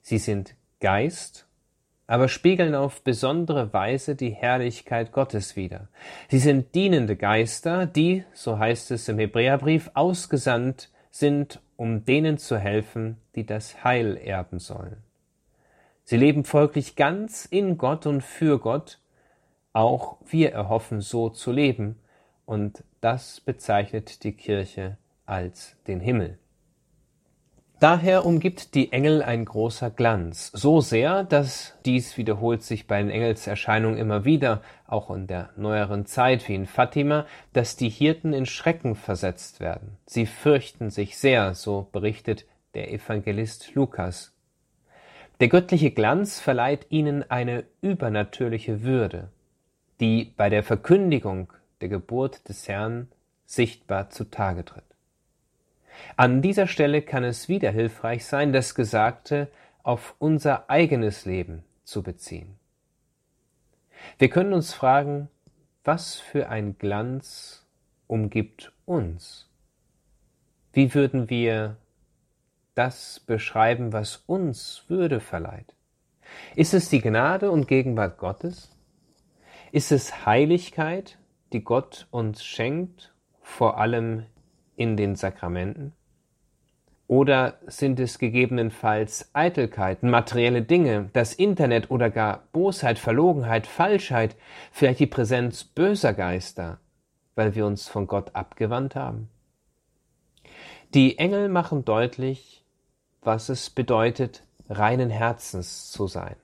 Sie 0.00 0.18
sind 0.18 0.54
Geist, 0.80 1.46
aber 2.06 2.28
spiegeln 2.28 2.74
auf 2.74 3.02
besondere 3.02 3.72
Weise 3.72 4.16
die 4.16 4.30
Herrlichkeit 4.30 5.12
Gottes 5.12 5.56
wider. 5.56 5.88
Sie 6.28 6.38
sind 6.38 6.74
dienende 6.74 7.16
Geister, 7.16 7.86
die, 7.86 8.24
so 8.32 8.58
heißt 8.58 8.90
es 8.92 9.08
im 9.08 9.18
Hebräerbrief, 9.18 9.90
ausgesandt 9.94 10.90
sind, 11.10 11.60
um 11.76 12.04
denen 12.04 12.38
zu 12.38 12.58
helfen, 12.58 13.18
die 13.34 13.44
das 13.44 13.84
Heil 13.84 14.16
erben 14.16 14.58
sollen. 14.58 14.96
Sie 16.04 16.16
leben 16.16 16.44
folglich 16.44 16.96
ganz 16.96 17.44
in 17.44 17.76
Gott 17.76 18.06
und 18.06 18.22
für 18.22 18.58
Gott. 18.58 19.00
Auch 19.72 20.16
wir 20.26 20.52
erhoffen 20.52 21.00
so 21.00 21.28
zu 21.28 21.52
leben, 21.52 21.98
und 22.46 22.84
das 23.00 23.40
bezeichnet 23.40 24.22
die 24.22 24.32
Kirche 24.32 24.96
als 25.26 25.76
den 25.88 26.00
Himmel. 26.00 26.38
Daher 27.78 28.24
umgibt 28.24 28.74
die 28.74 28.92
Engel 28.92 29.22
ein 29.22 29.44
großer 29.44 29.90
Glanz, 29.90 30.50
so 30.54 30.80
sehr, 30.80 31.24
dass 31.24 31.74
dies 31.84 32.16
wiederholt 32.16 32.62
sich 32.62 32.86
bei 32.86 32.98
den 33.02 33.10
Engelserscheinungen 33.10 33.98
immer 33.98 34.24
wieder, 34.24 34.62
auch 34.86 35.10
in 35.10 35.26
der 35.26 35.50
neueren 35.56 36.06
Zeit 36.06 36.48
wie 36.48 36.54
in 36.54 36.66
Fatima, 36.66 37.26
dass 37.52 37.76
die 37.76 37.90
Hirten 37.90 38.32
in 38.32 38.46
Schrecken 38.46 38.94
versetzt 38.94 39.60
werden. 39.60 39.98
Sie 40.06 40.24
fürchten 40.24 40.88
sich 40.88 41.18
sehr, 41.18 41.54
so 41.54 41.88
berichtet 41.92 42.46
der 42.74 42.92
Evangelist 42.92 43.74
Lukas 43.74 44.36
der 45.38 45.48
göttliche 45.48 45.90
Glanz 45.90 46.40
verleiht 46.40 46.86
ihnen 46.88 47.30
eine 47.30 47.64
übernatürliche 47.82 48.82
Würde, 48.82 49.28
die 50.00 50.32
bei 50.34 50.48
der 50.48 50.62
Verkündigung 50.62 51.52
der 51.82 51.90
Geburt 51.90 52.48
des 52.48 52.66
Herrn 52.68 53.08
sichtbar 53.44 54.08
zutage 54.08 54.64
tritt. 54.64 54.95
An 56.16 56.42
dieser 56.42 56.66
Stelle 56.66 57.02
kann 57.02 57.24
es 57.24 57.48
wieder 57.48 57.70
hilfreich 57.70 58.26
sein, 58.26 58.52
das 58.52 58.74
Gesagte 58.74 59.48
auf 59.82 60.14
unser 60.18 60.68
eigenes 60.70 61.24
Leben 61.24 61.64
zu 61.84 62.02
beziehen. 62.02 62.58
Wir 64.18 64.28
können 64.28 64.52
uns 64.52 64.74
fragen, 64.74 65.28
was 65.84 66.16
für 66.16 66.48
ein 66.48 66.78
Glanz 66.78 67.64
umgibt 68.06 68.72
uns? 68.84 69.48
Wie 70.72 70.94
würden 70.94 71.30
wir 71.30 71.76
das 72.74 73.20
beschreiben, 73.20 73.92
was 73.92 74.16
uns 74.26 74.84
Würde 74.88 75.20
verleiht? 75.20 75.74
Ist 76.54 76.74
es 76.74 76.88
die 76.88 77.00
Gnade 77.00 77.50
und 77.50 77.68
Gegenwart 77.68 78.18
Gottes? 78.18 78.70
Ist 79.72 79.92
es 79.92 80.26
Heiligkeit, 80.26 81.18
die 81.52 81.62
Gott 81.62 82.06
uns 82.10 82.44
schenkt, 82.44 83.14
vor 83.40 83.78
allem 83.78 84.26
in 84.76 84.96
den 84.96 85.16
Sakramenten? 85.16 85.92
Oder 87.08 87.58
sind 87.66 88.00
es 88.00 88.18
gegebenenfalls 88.18 89.30
Eitelkeiten, 89.32 90.10
materielle 90.10 90.62
Dinge, 90.62 91.08
das 91.12 91.34
Internet 91.34 91.90
oder 91.90 92.10
gar 92.10 92.48
Bosheit, 92.52 92.98
Verlogenheit, 92.98 93.66
Falschheit, 93.66 94.34
vielleicht 94.72 95.00
die 95.00 95.06
Präsenz 95.06 95.62
böser 95.62 96.14
Geister, 96.14 96.80
weil 97.36 97.54
wir 97.54 97.64
uns 97.64 97.86
von 97.86 98.08
Gott 98.08 98.34
abgewandt 98.34 98.96
haben? 98.96 99.28
Die 100.94 101.18
Engel 101.18 101.48
machen 101.48 101.84
deutlich, 101.84 102.64
was 103.22 103.48
es 103.48 103.70
bedeutet, 103.70 104.42
reinen 104.68 105.10
Herzens 105.10 105.90
zu 105.92 106.08
sein. 106.08 106.36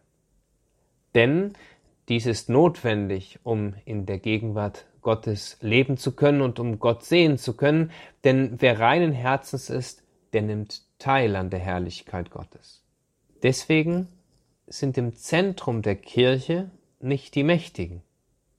Denn 1.14 1.54
dies 2.08 2.26
ist 2.26 2.48
notwendig, 2.48 3.40
um 3.42 3.74
in 3.84 4.06
der 4.06 4.18
Gegenwart 4.18 4.86
Gottes 5.02 5.58
leben 5.60 5.96
zu 5.96 6.12
können 6.12 6.40
und 6.40 6.58
um 6.58 6.78
Gott 6.78 7.04
sehen 7.04 7.36
zu 7.36 7.54
können, 7.54 7.90
denn 8.24 8.56
wer 8.60 8.78
reinen 8.80 9.12
Herzens 9.12 9.68
ist, 9.68 10.02
der 10.32 10.42
nimmt 10.42 10.82
teil 10.98 11.36
an 11.36 11.50
der 11.50 11.60
Herrlichkeit 11.60 12.30
Gottes. 12.30 12.82
Deswegen 13.42 14.08
sind 14.66 14.96
im 14.96 15.14
Zentrum 15.14 15.82
der 15.82 15.96
Kirche 15.96 16.70
nicht 17.00 17.34
die 17.34 17.42
Mächtigen, 17.42 18.02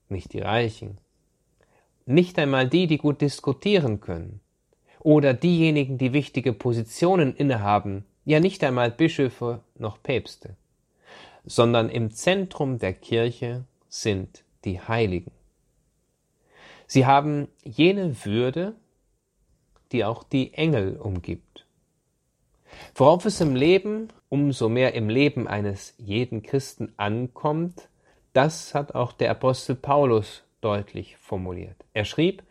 nicht 0.08 0.32
die 0.32 0.40
Reichen, 0.40 0.98
nicht 2.06 2.38
einmal 2.38 2.68
die, 2.68 2.86
die 2.86 2.98
gut 2.98 3.22
diskutieren 3.22 4.00
können, 4.00 4.40
oder 5.00 5.34
diejenigen, 5.34 5.98
die 5.98 6.12
wichtige 6.12 6.52
Positionen 6.52 7.34
innehaben, 7.36 8.04
ja 8.24 8.40
nicht 8.40 8.64
einmal 8.64 8.90
Bischöfe 8.90 9.60
noch 9.78 10.02
Päpste, 10.02 10.56
sondern 11.44 11.90
im 11.90 12.10
Zentrum 12.10 12.78
der 12.78 12.94
Kirche 12.94 13.64
sind 13.88 14.44
die 14.64 14.80
Heiligen. 14.80 15.30
Sie 16.86 17.06
haben 17.06 17.48
jene 17.62 18.24
Würde, 18.24 18.74
die 19.92 20.04
auch 20.04 20.22
die 20.22 20.54
Engel 20.54 20.96
umgibt. 20.96 21.66
Worauf 22.94 23.24
es 23.24 23.40
im 23.40 23.54
Leben, 23.54 24.08
umso 24.28 24.68
mehr 24.68 24.94
im 24.94 25.08
Leben 25.08 25.46
eines 25.46 25.94
jeden 25.98 26.42
Christen 26.42 26.92
ankommt, 26.96 27.88
das 28.32 28.74
hat 28.74 28.94
auch 28.94 29.12
der 29.12 29.30
Apostel 29.30 29.76
Paulus 29.76 30.42
deutlich 30.60 31.16
formuliert. 31.18 31.76
Er 31.92 32.04
schrieb, 32.04 32.42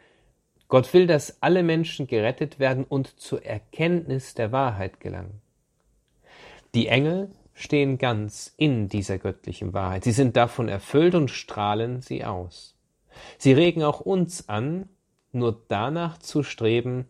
Gott 0.69 0.93
will, 0.93 1.08
dass 1.08 1.41
alle 1.41 1.62
Menschen 1.62 2.08
gerettet 2.08 2.58
werden 2.58 2.84
und 2.84 3.19
zur 3.19 3.46
Erkenntnis 3.46 4.34
der 4.34 4.52
Wahrheit 4.52 5.00
gelangen. 5.00 5.41
Die 6.74 6.88
Engel 6.88 7.30
stehen 7.54 7.98
ganz 7.98 8.54
in 8.58 8.89
dieser 8.89 9.19
göttlichen 9.19 9.74
Wahrheit. 9.74 10.04
Sie 10.04 10.12
sind 10.12 10.36
davon 10.36 10.69
erfüllt 10.69 11.13
und 11.13 11.30
strahlen 11.30 12.02
sie 12.02 12.26
aus. 12.26 12.72
Sie 13.38 13.54
regen 13.54 13.84
auch 13.84 13.99
uns 13.99 14.49
an, 14.49 14.89
nur 15.32 15.63
danach 15.67 16.17
zu 16.17 16.43
streben, 16.43 17.08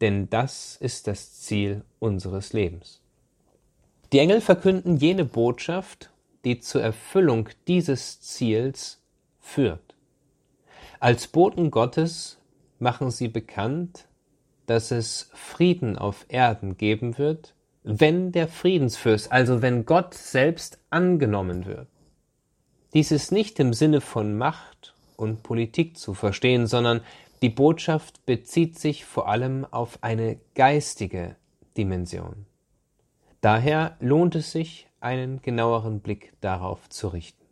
denn 0.00 0.28
das 0.30 0.76
ist 0.76 1.06
das 1.06 1.40
Ziel 1.40 1.84
unseres 1.98 2.52
Lebens. 2.52 3.00
Die 4.12 4.18
Engel 4.18 4.40
verkünden 4.40 4.96
jene 4.96 5.24
Botschaft, 5.24 6.10
die 6.44 6.60
zur 6.60 6.82
Erfüllung 6.82 7.48
dieses 7.66 8.20
Ziels 8.20 9.00
führt. 9.40 9.94
Als 11.00 11.28
Boten 11.28 11.70
Gottes 11.70 12.38
machen 12.78 13.10
sie 13.10 13.28
bekannt, 13.28 14.06
dass 14.66 14.90
es 14.90 15.30
Frieden 15.34 15.96
auf 15.98 16.26
Erden 16.28 16.76
geben 16.76 17.18
wird, 17.18 17.54
wenn 17.84 18.32
der 18.32 18.48
Friedensfürst, 18.48 19.32
also 19.32 19.62
wenn 19.62 19.84
Gott 19.84 20.14
selbst 20.14 20.78
angenommen 20.90 21.66
wird. 21.66 21.88
Dies 22.94 23.10
ist 23.10 23.32
nicht 23.32 23.58
im 23.58 23.72
Sinne 23.72 24.00
von 24.00 24.36
Macht 24.36 24.94
und 25.16 25.42
Politik 25.42 25.96
zu 25.96 26.14
verstehen, 26.14 26.66
sondern 26.66 27.00
die 27.42 27.48
Botschaft 27.48 28.24
bezieht 28.24 28.78
sich 28.78 29.04
vor 29.04 29.28
allem 29.28 29.66
auf 29.70 29.98
eine 30.00 30.38
geistige 30.54 31.36
Dimension. 31.76 32.46
Daher 33.40 33.96
lohnt 33.98 34.36
es 34.36 34.52
sich, 34.52 34.86
einen 35.00 35.42
genaueren 35.42 35.98
Blick 36.00 36.32
darauf 36.40 36.88
zu 36.88 37.08
richten. 37.08 37.44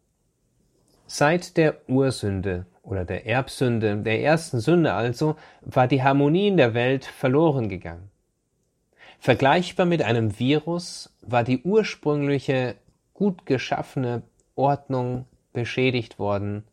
Seit 1.08 1.56
der 1.56 1.88
Ursünde 1.88 2.66
oder 2.84 3.04
der 3.04 3.26
Erbsünde, 3.26 3.96
der 3.96 4.22
ersten 4.22 4.60
Sünde 4.60 4.92
also, 4.92 5.34
war 5.62 5.88
die 5.88 6.04
Harmonie 6.04 6.46
in 6.46 6.56
der 6.56 6.74
Welt 6.74 7.04
verloren 7.04 7.68
gegangen. 7.68 8.10
Vergleichbar 9.18 9.86
mit 9.86 10.02
einem 10.02 10.38
Virus 10.38 11.12
war 11.20 11.42
die 11.42 11.62
ursprüngliche 11.62 12.76
gut 13.12 13.44
geschaffene 13.44 14.22
Ordnung 14.54 15.26
beschädigt 15.52 16.20
worden 16.20 16.64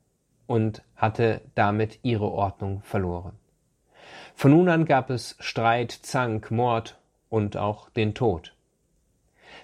und 0.47 0.81
hatte 0.95 1.41
damit 1.53 1.99
ihre 2.01 2.31
Ordnung 2.31 2.81
verloren. 2.81 3.33
Von 4.33 4.51
nun 4.51 4.69
an 4.69 4.85
gab 4.85 5.09
es 5.09 5.35
Streit, 5.39 5.91
Zank, 5.91 6.51
Mord 6.51 6.99
und 7.29 7.57
auch 7.57 7.89
den 7.89 8.13
Tod. 8.13 8.55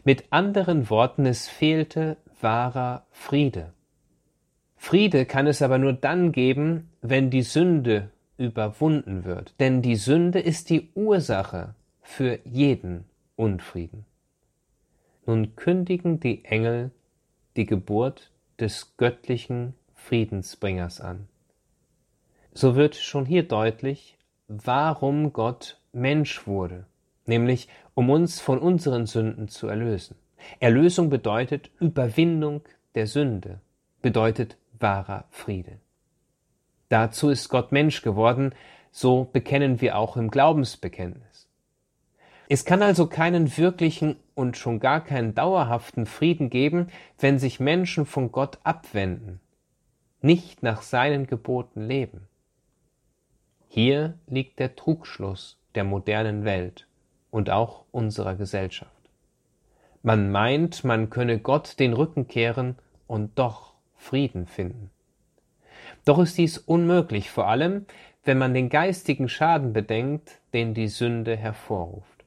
Mit 0.04 0.26
anderen 0.32 0.90
Worten, 0.90 1.26
es 1.26 1.48
fehlte 1.48 2.18
wahrer 2.42 3.06
Friede. 3.12 3.74
Friede 4.76 5.26
kann 5.26 5.48
es 5.48 5.62
aber 5.62 5.78
nur 5.78 5.94
dann 5.94 6.32
geben, 6.32 6.90
wenn 7.02 7.30
die 7.30 7.44
Sünde 7.44 8.10
überwunden 8.38 9.24
wird, 9.24 9.54
denn 9.60 9.82
die 9.82 9.96
Sünde 9.96 10.40
ist 10.40 10.70
die 10.70 10.90
Ursache 10.94 11.76
für 12.02 12.40
jeden 12.44 13.06
Unfrieden. 13.36 14.06
Nun 15.26 15.56
kündigen 15.56 16.20
die 16.20 16.44
Engel 16.44 16.92
die 17.56 17.66
Geburt 17.66 18.32
des 18.60 18.98
göttlichen 18.98 19.74
Friedensbringers 20.04 21.00
an. 21.00 21.28
So 22.54 22.76
wird 22.76 22.96
schon 22.96 23.26
hier 23.26 23.44
deutlich, 23.44 24.18
warum 24.48 25.32
Gott 25.32 25.80
Mensch 25.94 26.46
wurde, 26.46 26.86
nämlich 27.26 27.70
um 27.96 28.10
uns 28.10 28.42
von 28.42 28.60
unseren 28.60 29.06
Sünden 29.06 29.48
zu 29.48 29.68
erlösen. 29.68 30.16
Erlösung 30.60 31.10
bedeutet 31.10 31.72
Überwindung 31.80 32.62
der 32.96 33.08
Sünde, 33.08 33.62
bedeutet 34.02 34.58
wahrer 34.78 35.24
Friede. 35.30 35.80
Dazu 36.90 37.30
ist 37.30 37.48
Gott 37.48 37.72
Mensch 37.72 38.02
geworden, 38.02 38.54
so 38.92 39.24
bekennen 39.32 39.80
wir 39.80 39.98
auch 39.98 40.18
im 40.18 40.30
Glaubensbekenntnis. 40.30 41.48
Es 42.50 42.66
kann 42.66 42.84
also 42.84 43.08
keinen 43.08 43.58
wirklichen 43.58 44.18
und 44.36 44.58
schon 44.58 44.80
gar 44.82 45.02
keinen 45.02 45.34
dauerhaften 45.34 46.06
Frieden 46.06 46.50
geben, 46.50 46.88
wenn 47.18 47.40
sich 47.40 47.62
Menschen 47.62 48.06
von 48.06 48.32
Gott 48.34 48.60
abwenden, 48.64 49.40
nicht 50.24 50.64
nach 50.64 50.82
seinen 50.82 51.28
Geboten 51.28 51.82
leben. 51.82 52.28
Hier 53.68 54.18
liegt 54.28 54.60
der 54.60 54.76
Trugschluss 54.76 55.58
der 55.76 55.84
modernen 55.84 56.46
Welt 56.46 56.88
und 57.30 57.50
auch 57.50 57.86
unserer 57.92 58.36
Gesellschaft. 58.36 58.92
Man 60.02 60.32
meint, 60.32 60.84
man 60.84 61.10
könne 61.10 61.40
Gott 61.40 61.80
den 61.80 61.94
Rücken 61.94 62.28
kehren 62.28 62.78
und 63.06 63.38
doch 63.38 63.74
Frieden 63.98 64.48
finden. 64.48 64.90
Doch 66.06 66.20
ist 66.20 66.38
dies 66.38 66.58
unmöglich, 66.58 67.30
vor 67.30 67.48
allem 67.48 67.86
wenn 68.24 68.38
man 68.38 68.54
den 68.54 68.70
geistigen 68.70 69.28
Schaden 69.28 69.74
bedenkt, 69.74 70.40
den 70.54 70.74
die 70.74 70.88
Sünde 70.88 71.36
hervorruft. 71.36 72.24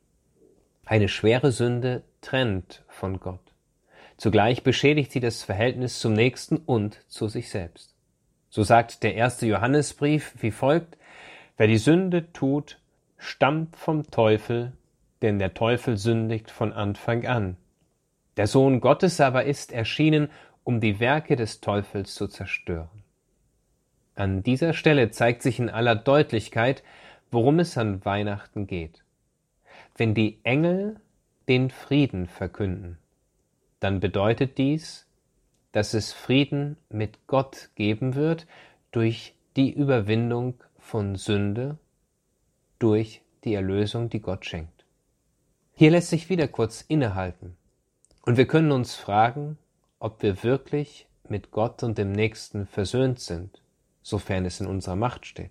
Eine 0.85 1.09
schwere 1.09 1.53
Sünde 1.53 2.03
trennt 2.21 2.85
von 2.89 3.19
Gott. 3.21 3.46
Zugleich 4.17 4.63
beschädigt 4.63 5.13
sie 5.13 5.21
das 5.21 5.43
Verhältnis 5.43 6.01
zum 6.01 6.15
Nächsten 6.15 6.57
und 6.57 7.05
zu 7.09 7.29
sich 7.29 7.51
selbst. 7.51 7.95
So 8.49 8.63
sagt 8.63 9.03
der 9.03 9.15
erste 9.15 9.47
Johannesbrief 9.47 10.35
wie 10.41 10.51
folgt, 10.51 10.97
wer 11.57 11.67
die 11.67 11.77
Sünde 11.77 12.33
tut, 12.33 12.79
stammt 13.19 13.77
vom 13.77 14.11
Teufel, 14.11 14.73
denn 15.23 15.39
der 15.39 15.55
Teufel 15.55 15.97
sündigt 15.97 16.51
von 16.51 16.73
Anfang 16.73 17.27
an. 17.27 17.57
Der 18.37 18.47
Sohn 18.47 18.81
Gottes 18.81 19.21
aber 19.21 19.45
ist 19.45 19.73
erschienen, 19.73 20.29
um 20.65 20.81
die 20.81 21.01
Werke 21.01 21.37
des 21.37 21.61
Teufels 21.61 22.15
zu 22.15 22.27
zerstören. 22.27 23.03
An 24.15 24.43
dieser 24.43 24.73
Stelle 24.73 25.11
zeigt 25.11 25.43
sich 25.43 25.59
in 25.59 25.69
aller 25.69 25.95
Deutlichkeit, 25.95 26.83
worum 27.31 27.59
es 27.59 27.77
an 27.77 28.05
Weihnachten 28.05 28.67
geht. 28.67 29.05
Wenn 29.97 30.15
die 30.15 30.39
Engel 30.43 30.97
den 31.49 31.71
Frieden 31.71 32.27
verkünden, 32.27 32.99
dann 33.81 34.01
bedeutet 34.01 34.59
dies, 34.59 35.07
dass 35.73 35.95
es 35.95 36.13
Frieden 36.13 36.77
mit 36.89 37.27
Gott 37.27 37.71
geben 37.75 38.15
wird 38.15 38.47
durch 38.91 39.35
die 39.57 39.73
Überwindung 39.73 40.55
von 40.79 41.17
Sünde, 41.17 41.79
durch 42.79 43.23
die 43.45 43.55
Erlösung, 43.55 44.09
die 44.09 44.21
Gott 44.21 44.45
schenkt. 44.47 44.85
Hier 45.75 45.91
lässt 45.91 46.11
sich 46.11 46.29
wieder 46.31 46.49
kurz 46.49 46.83
innehalten 46.83 47.57
und 48.23 48.37
wir 48.37 48.47
können 48.47 48.73
uns 48.73 48.95
fragen, 48.95 49.59
ob 49.99 50.23
wir 50.23 50.43
wirklich 50.43 51.07
mit 51.29 51.51
Gott 51.51 51.83
und 51.83 51.99
dem 51.99 52.13
Nächsten 52.13 52.67
versöhnt 52.67 53.21
sind 53.21 53.61
sofern 54.07 54.45
es 54.45 54.61
in 54.61 54.69
unserer 54.69 54.95
Macht 54.95 55.27
steht? 55.27 55.51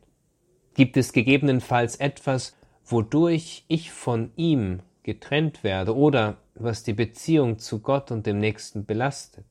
Gibt 0.75 0.95
es 0.95 1.11
gegebenenfalls 1.11 1.97
etwas, 1.97 2.55
wodurch 2.85 3.65
ich 3.67 3.91
von 3.91 4.31
ihm 4.37 4.79
getrennt 5.05 5.63
werde 5.63 5.95
oder 5.95 6.37
was 6.55 6.83
die 6.83 6.93
Beziehung 6.93 7.59
zu 7.59 7.79
Gott 7.79 8.09
und 8.11 8.25
dem 8.25 8.39
Nächsten 8.39 8.85
belastet? 8.85 9.45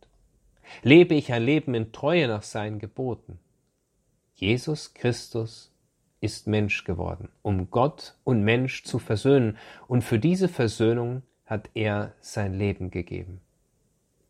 Lebe 0.83 1.14
ich 1.14 1.33
ein 1.33 1.45
Leben 1.45 1.75
in 1.75 1.93
Treue 1.93 2.27
nach 2.27 2.43
seinen 2.43 2.81
Geboten? 2.81 3.38
Jesus 4.35 4.95
Christus 4.95 5.71
ist 6.21 6.49
Mensch 6.49 6.83
geworden, 6.83 7.29
um 7.43 7.71
Gott 7.71 8.17
und 8.25 8.43
Mensch 8.43 8.83
zu 8.83 8.99
versöhnen, 8.99 9.57
und 9.87 10.03
für 10.03 10.19
diese 10.19 10.49
Versöhnung 10.49 11.23
hat 11.47 11.71
er 11.75 12.14
sein 12.21 12.55
Leben 12.55 12.90
gegeben. 12.90 13.40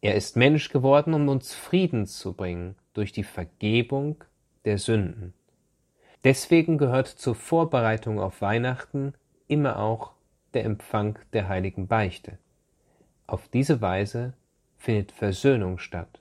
Er 0.03 0.17
ist 0.17 0.37
Mensch 0.37 0.69
geworden, 0.69 1.15
um 1.15 1.29
uns 1.29 1.55
Frieden 1.55 2.07
zu 2.07 2.35
bringen 2.35 2.75
durch 2.93 3.13
die 3.13 3.25
Vergebung 3.25 4.23
der 4.67 4.77
Sünden. 4.77 5.33
Deswegen 6.23 6.77
gehört 6.77 7.09
zur 7.09 7.35
Vorbereitung 7.35 8.21
auf 8.21 8.43
Weihnachten 8.43 9.15
immer 9.49 9.79
auch 9.79 10.13
der 10.55 10.65
Empfang 10.65 11.19
der 11.33 11.49
heiligen 11.49 11.87
Beichte. 11.87 12.39
Auf 13.27 13.49
diese 13.49 13.81
Weise 13.81 14.35
findet 14.79 15.13
Versöhnung 15.13 15.79
statt 15.79 16.21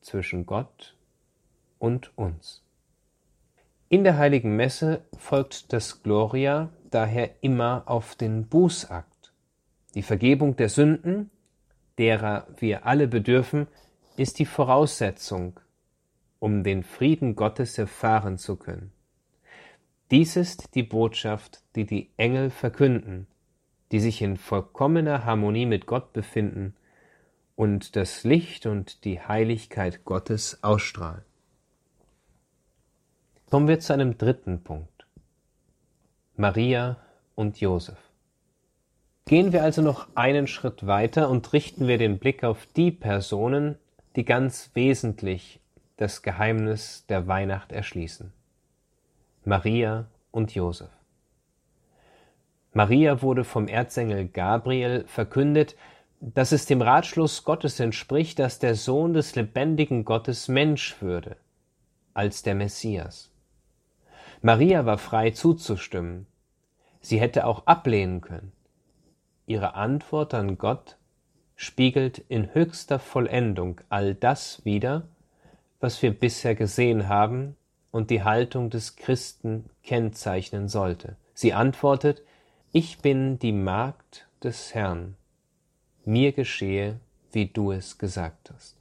zwischen 0.00 0.46
Gott 0.46 0.96
und 1.78 2.16
uns. 2.16 2.62
In 3.88 4.04
der 4.04 4.18
heiligen 4.18 4.56
Messe 4.56 5.04
folgt 5.16 5.72
das 5.72 6.02
Gloria 6.02 6.70
daher 6.90 7.30
immer 7.42 7.84
auf 7.86 8.14
den 8.14 8.48
Bußakt. 8.48 9.32
Die 9.94 10.02
Vergebung 10.02 10.56
der 10.56 10.68
Sünden, 10.68 11.30
derer 11.98 12.46
wir 12.58 12.86
alle 12.86 13.08
bedürfen, 13.08 13.68
ist 14.16 14.38
die 14.38 14.46
Voraussetzung 14.46 15.58
um 16.44 16.62
den 16.62 16.82
Frieden 16.82 17.36
Gottes 17.36 17.78
erfahren 17.78 18.36
zu 18.36 18.56
können. 18.56 18.92
Dies 20.10 20.36
ist 20.36 20.74
die 20.74 20.82
Botschaft, 20.82 21.62
die 21.74 21.86
die 21.86 22.10
Engel 22.18 22.50
verkünden, 22.50 23.26
die 23.92 24.00
sich 24.00 24.22
in 24.22 24.36
vollkommener 24.36 25.24
Harmonie 25.24 25.66
mit 25.66 25.86
Gott 25.86 26.12
befinden 26.12 26.74
und 27.56 27.96
das 27.96 28.24
Licht 28.24 28.66
und 28.66 29.04
die 29.04 29.20
Heiligkeit 29.20 30.04
Gottes 30.04 30.62
ausstrahlen. 30.62 31.22
Kommen 33.50 33.68
wir 33.68 33.78
zu 33.80 33.92
einem 33.92 34.18
dritten 34.18 34.64
Punkt. 34.64 35.06
Maria 36.36 36.96
und 37.36 37.60
Josef. 37.60 37.98
Gehen 39.26 39.52
wir 39.52 39.62
also 39.62 39.80
noch 39.80 40.08
einen 40.16 40.46
Schritt 40.46 40.86
weiter 40.86 41.30
und 41.30 41.52
richten 41.52 41.86
wir 41.86 41.96
den 41.96 42.18
Blick 42.18 42.44
auf 42.44 42.66
die 42.76 42.90
Personen, 42.90 43.76
die 44.16 44.24
ganz 44.24 44.70
wesentlich 44.74 45.60
das 45.96 46.22
Geheimnis 46.22 47.06
der 47.08 47.26
Weihnacht 47.26 47.72
erschließen. 47.72 48.32
Maria 49.44 50.06
und 50.30 50.54
Josef. 50.54 50.90
Maria 52.74 53.22
wurde 53.22 53.44
vom 53.44 53.68
Erzengel 53.68 54.26
Gabriel 54.26 55.04
verkündet, 55.06 55.76
dass 56.20 56.50
es 56.50 56.66
dem 56.66 56.82
Ratschluss 56.82 57.44
Gottes 57.44 57.78
entspricht, 57.78 58.40
dass 58.40 58.58
der 58.58 58.74
Sohn 58.74 59.14
des 59.14 59.36
lebendigen 59.36 60.04
Gottes 60.04 60.48
Mensch 60.48 61.00
würde, 61.00 61.36
als 62.14 62.42
der 62.42 62.56
Messias. 62.56 63.30
Maria 64.42 64.86
war 64.86 64.98
frei 64.98 65.30
zuzustimmen. 65.30 66.26
Sie 67.00 67.20
hätte 67.20 67.46
auch 67.46 67.66
ablehnen 67.66 68.20
können. 68.20 68.52
Ihre 69.46 69.74
Antwort 69.74 70.34
an 70.34 70.58
Gott 70.58 70.96
spiegelt 71.54 72.18
in 72.28 72.54
höchster 72.54 72.98
Vollendung 72.98 73.80
all 73.88 74.14
das 74.14 74.64
wider, 74.64 75.06
was 75.78 76.02
wir 76.02 76.18
bisher 76.18 76.56
gesehen 76.56 77.08
haben 77.08 77.56
und 77.92 78.10
die 78.10 78.24
Haltung 78.24 78.70
des 78.70 78.96
Christen 78.96 79.70
kennzeichnen 79.84 80.66
sollte. 80.66 81.16
Sie 81.34 81.52
antwortet, 81.52 82.22
ich 82.76 82.98
bin 82.98 83.38
die 83.38 83.52
Magd 83.52 84.26
des 84.42 84.74
Herrn, 84.74 85.14
mir 86.04 86.32
geschehe, 86.32 86.98
wie 87.30 87.46
du 87.46 87.70
es 87.70 87.98
gesagt 87.98 88.50
hast. 88.52 88.76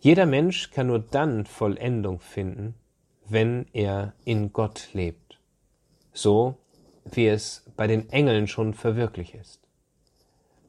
Jeder 0.00 0.26
Mensch 0.26 0.70
kann 0.70 0.88
nur 0.88 0.98
dann 0.98 1.46
Vollendung 1.46 2.20
finden, 2.20 2.74
wenn 3.26 3.64
er 3.72 4.12
in 4.26 4.52
Gott 4.52 4.90
lebt, 4.92 5.40
so 6.12 6.58
wie 7.06 7.26
es 7.26 7.64
bei 7.74 7.86
den 7.86 8.10
Engeln 8.10 8.48
schon 8.48 8.74
verwirklicht 8.74 9.34
ist. 9.34 9.60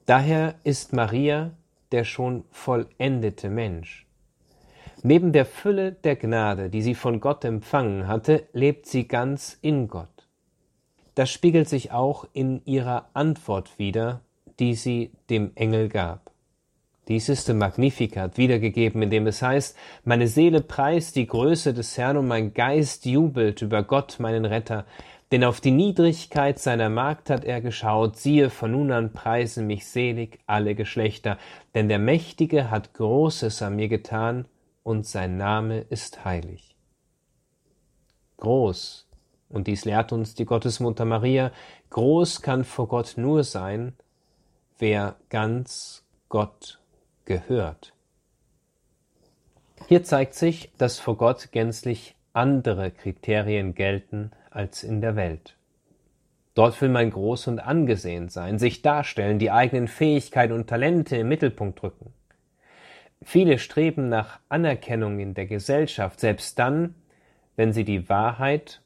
Daher 0.06 0.56
ist 0.64 0.94
Maria 0.94 1.52
der 1.92 2.06
schon 2.06 2.46
vollendete 2.50 3.50
Mensch, 3.50 4.06
Neben 5.04 5.34
der 5.34 5.46
Fülle 5.46 5.92
der 5.92 6.16
Gnade, 6.16 6.72
die 6.72 6.82
sie 6.82 6.96
von 6.96 7.20
Gott 7.20 7.46
empfangen 7.46 8.08
hatte, 8.08 8.48
lebt 8.54 8.88
sie 8.88 9.08
ganz 9.08 9.56
in 9.62 9.88
Gott. 9.88 10.15
Das 11.16 11.30
spiegelt 11.32 11.68
sich 11.68 11.92
auch 11.92 12.28
in 12.34 12.62
ihrer 12.66 13.10
Antwort 13.14 13.80
wider, 13.80 14.22
die 14.60 14.76
sie 14.76 15.12
dem 15.30 15.52
Engel 15.56 15.90
gab. 15.90 16.32
Dies 17.08 17.30
ist 17.30 17.50
im 17.50 17.60
Magnificat 17.60 18.38
wiedergegeben, 18.38 19.02
indem 19.02 19.28
es 19.28 19.42
heißt, 19.42 19.78
meine 20.04 20.28
Seele 20.28 20.62
preist 20.62 21.16
die 21.16 21.28
Größe 21.28 21.74
des 21.74 21.98
Herrn 21.98 22.18
und 22.18 22.28
mein 22.28 22.54
Geist 22.54 23.06
jubelt 23.06 23.62
über 23.62 23.84
Gott, 23.84 24.20
meinen 24.20 24.46
Retter, 24.46 24.86
denn 25.32 25.44
auf 25.44 25.62
die 25.62 25.72
Niedrigkeit 25.72 26.60
seiner 26.60 26.90
Magd 26.90 27.30
hat 27.30 27.46
er 27.46 27.62
geschaut, 27.62 28.18
siehe, 28.18 28.50
von 28.50 28.72
nun 28.72 28.92
an 28.92 29.14
preisen 29.14 29.68
mich 29.68 29.86
selig 29.86 30.40
alle 30.48 30.76
Geschlechter, 30.76 31.38
denn 31.74 31.90
der 31.90 32.00
Mächtige 32.00 32.72
hat 32.72 32.94
Großes 32.94 33.62
an 33.62 33.76
mir 33.76 33.88
getan, 33.88 34.48
und 34.84 35.08
sein 35.08 35.38
Name 35.38 35.80
ist 35.80 36.26
heilig. 36.26 36.76
Groß, 38.38 39.05
und 39.50 39.68
dies 39.68 39.86
lehrt 39.86 40.12
uns 40.12 40.36
die 40.36 40.46
Gottesmutter 40.46 41.06
Maria, 41.06 41.52
groß 41.90 42.42
kann 42.42 42.64
vor 42.64 42.88
Gott 42.88 43.14
nur 43.18 43.44
sein, 43.44 43.94
wer 44.78 45.16
ganz 45.30 46.04
Gott 46.30 46.80
gehört. 47.26 47.94
Hier 49.88 50.04
zeigt 50.04 50.34
sich, 50.34 50.72
dass 50.78 51.00
vor 51.00 51.18
Gott 51.18 51.52
gänzlich 51.52 52.16
andere 52.34 52.92
Kriterien 52.92 53.76
gelten 53.76 54.32
als 54.50 54.84
in 54.84 55.02
der 55.02 55.16
Welt. 55.16 55.56
Dort 56.54 56.80
will 56.82 56.90
man 56.90 57.12
groß 57.12 57.48
und 57.48 57.60
angesehen 57.60 58.30
sein, 58.30 58.60
sich 58.60 58.82
darstellen, 58.82 59.40
die 59.40 59.52
eigenen 59.52 59.88
Fähigkeiten 59.88 60.54
und 60.54 60.68
Talente 60.68 61.18
im 61.18 61.28
Mittelpunkt 61.28 61.82
drücken. 61.82 62.14
Viele 63.22 63.60
streben 63.60 64.08
nach 64.08 64.40
Anerkennung 64.50 65.20
in 65.20 65.34
der 65.34 65.48
Gesellschaft, 65.48 66.20
selbst 66.20 66.58
dann, 66.58 66.96
wenn 67.56 67.74
sie 67.74 67.84
die 67.84 68.08
Wahrheit 68.08 68.82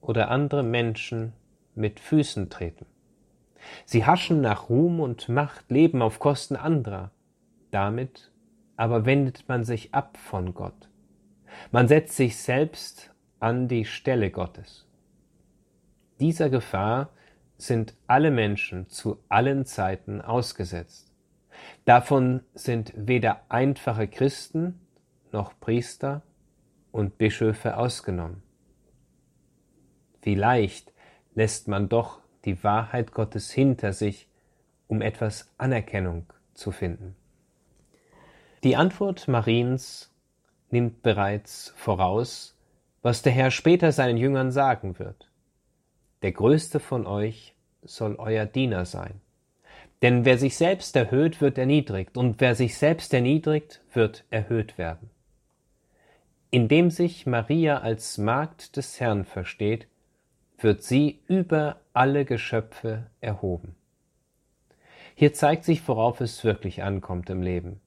oder 0.00 0.30
andere 0.30 0.62
Menschen 0.62 1.32
mit 1.74 2.00
Füßen 2.00 2.50
treten. 2.50 2.86
Sie 3.84 4.04
haschen 4.04 4.40
nach 4.40 4.68
Ruhm 4.68 5.00
und 5.00 5.28
Macht, 5.28 5.70
leben 5.70 6.02
auf 6.02 6.18
Kosten 6.18 6.56
anderer. 6.56 7.10
Damit 7.70 8.30
aber 8.76 9.04
wendet 9.04 9.48
man 9.48 9.64
sich 9.64 9.92
ab 9.92 10.16
von 10.16 10.54
Gott. 10.54 10.88
Man 11.72 11.88
setzt 11.88 12.16
sich 12.16 12.36
selbst 12.36 13.12
an 13.40 13.68
die 13.68 13.84
Stelle 13.84 14.30
Gottes. 14.30 14.86
Dieser 16.20 16.48
Gefahr 16.48 17.10
sind 17.56 17.94
alle 18.06 18.30
Menschen 18.30 18.88
zu 18.88 19.18
allen 19.28 19.66
Zeiten 19.66 20.20
ausgesetzt. 20.20 21.12
Davon 21.84 22.42
sind 22.54 22.92
weder 22.96 23.42
einfache 23.48 24.06
Christen 24.06 24.80
noch 25.32 25.58
Priester 25.58 26.22
und 26.92 27.18
Bischöfe 27.18 27.76
ausgenommen. 27.76 28.42
Vielleicht 30.28 30.92
lässt 31.34 31.68
man 31.68 31.88
doch 31.88 32.18
die 32.44 32.62
Wahrheit 32.62 33.12
Gottes 33.12 33.50
hinter 33.50 33.94
sich, 33.94 34.28
um 34.86 35.00
etwas 35.00 35.50
Anerkennung 35.56 36.26
zu 36.52 36.70
finden. 36.70 37.16
Die 38.62 38.76
Antwort 38.76 39.26
Mariens 39.26 40.14
nimmt 40.68 41.02
bereits 41.02 41.72
voraus, 41.76 42.58
was 43.00 43.22
der 43.22 43.32
Herr 43.32 43.50
später 43.50 43.90
seinen 43.90 44.18
Jüngern 44.18 44.52
sagen 44.52 44.98
wird. 44.98 45.30
Der 46.20 46.32
Größte 46.32 46.78
von 46.78 47.06
euch 47.06 47.54
soll 47.82 48.16
euer 48.16 48.44
Diener 48.44 48.84
sein. 48.84 49.22
Denn 50.02 50.26
wer 50.26 50.36
sich 50.36 50.58
selbst 50.58 50.94
erhöht, 50.94 51.40
wird 51.40 51.56
erniedrigt, 51.56 52.18
und 52.18 52.42
wer 52.42 52.54
sich 52.54 52.76
selbst 52.76 53.14
erniedrigt, 53.14 53.80
wird 53.94 54.26
erhöht 54.28 54.76
werden. 54.76 55.08
Indem 56.50 56.90
sich 56.90 57.24
Maria 57.26 57.78
als 57.78 58.18
Magd 58.18 58.76
des 58.76 59.00
Herrn 59.00 59.24
versteht, 59.24 59.88
wird 60.58 60.82
sie 60.82 61.20
über 61.26 61.80
alle 61.92 62.24
Geschöpfe 62.24 63.06
erhoben. 63.20 63.76
Hier 65.14 65.32
zeigt 65.32 65.64
sich, 65.64 65.86
worauf 65.88 66.20
es 66.20 66.44
wirklich 66.44 66.82
ankommt 66.82 67.30
im 67.30 67.42
Leben. 67.42 67.80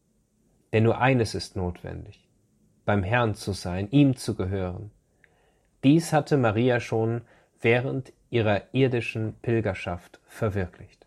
Denn 0.73 0.83
nur 0.83 0.99
eines 0.99 1.35
ist 1.35 1.55
notwendig, 1.55 2.27
beim 2.85 3.03
Herrn 3.03 3.35
zu 3.35 3.53
sein, 3.53 3.89
ihm 3.91 4.15
zu 4.15 4.35
gehören. 4.35 4.91
Dies 5.83 6.13
hatte 6.13 6.37
Maria 6.37 6.79
schon 6.79 7.21
während 7.59 8.13
ihrer 8.29 8.73
irdischen 8.73 9.33
Pilgerschaft 9.41 10.19
verwirklicht. 10.25 11.05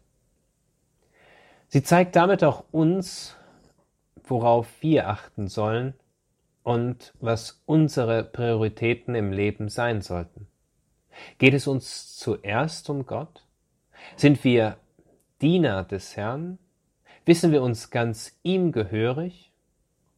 Sie 1.69 1.83
zeigt 1.83 2.17
damit 2.17 2.45
auch 2.45 2.65
uns, 2.71 3.37
worauf 4.23 4.69
wir 4.81 5.09
achten 5.09 5.49
sollen 5.49 5.95
und 6.63 7.15
was 7.21 7.63
unsere 7.67 8.25
Prioritäten 8.25 9.15
im 9.15 9.33
Leben 9.33 9.69
sein 9.69 10.01
sollten. 10.01 10.47
Geht 11.39 11.55
es 11.55 11.67
uns 11.67 12.17
zuerst 12.17 12.89
um 12.91 13.07
Gott? 13.07 13.47
Sind 14.17 14.45
wir 14.45 14.77
Diener 15.41 15.85
des 15.85 16.17
Herrn? 16.17 16.59
Wissen 17.27 17.53
wir 17.53 17.63
uns 17.63 17.91
ganz 17.91 18.39
ihm 18.43 18.73
gehörig 18.73 19.53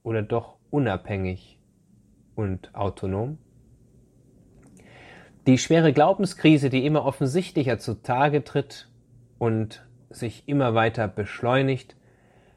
oder 0.02 0.22
doch 0.22 0.56
unabhängig 0.70 1.58
und 2.34 2.74
autonom? 2.74 3.38
Die 5.46 5.58
schwere 5.58 5.92
Glaubenskrise, 5.92 6.70
die 6.70 6.84
immer 6.84 7.04
offensichtlicher 7.04 7.78
zutage 7.78 8.42
tritt 8.42 8.88
und 9.38 9.86
sich 10.10 10.44
immer 10.46 10.74
weiter 10.74 11.06
beschleunigt, 11.06 11.95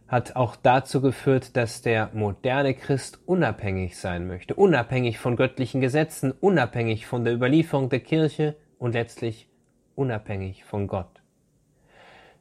hat 0.09 0.35
auch 0.35 0.55
dazu 0.55 1.01
geführt, 1.01 1.55
dass 1.55 1.83
der 1.83 2.09
moderne 2.13 2.73
Christ 2.73 3.19
unabhängig 3.27 3.97
sein 3.97 4.27
möchte, 4.27 4.55
unabhängig 4.55 5.19
von 5.19 5.35
göttlichen 5.35 5.81
Gesetzen, 5.81 6.31
unabhängig 6.31 7.05
von 7.05 7.23
der 7.23 7.33
Überlieferung 7.33 7.89
der 7.89 7.99
Kirche 7.99 8.55
und 8.79 8.93
letztlich 8.93 9.47
unabhängig 9.95 10.63
von 10.65 10.87
Gott. 10.87 11.21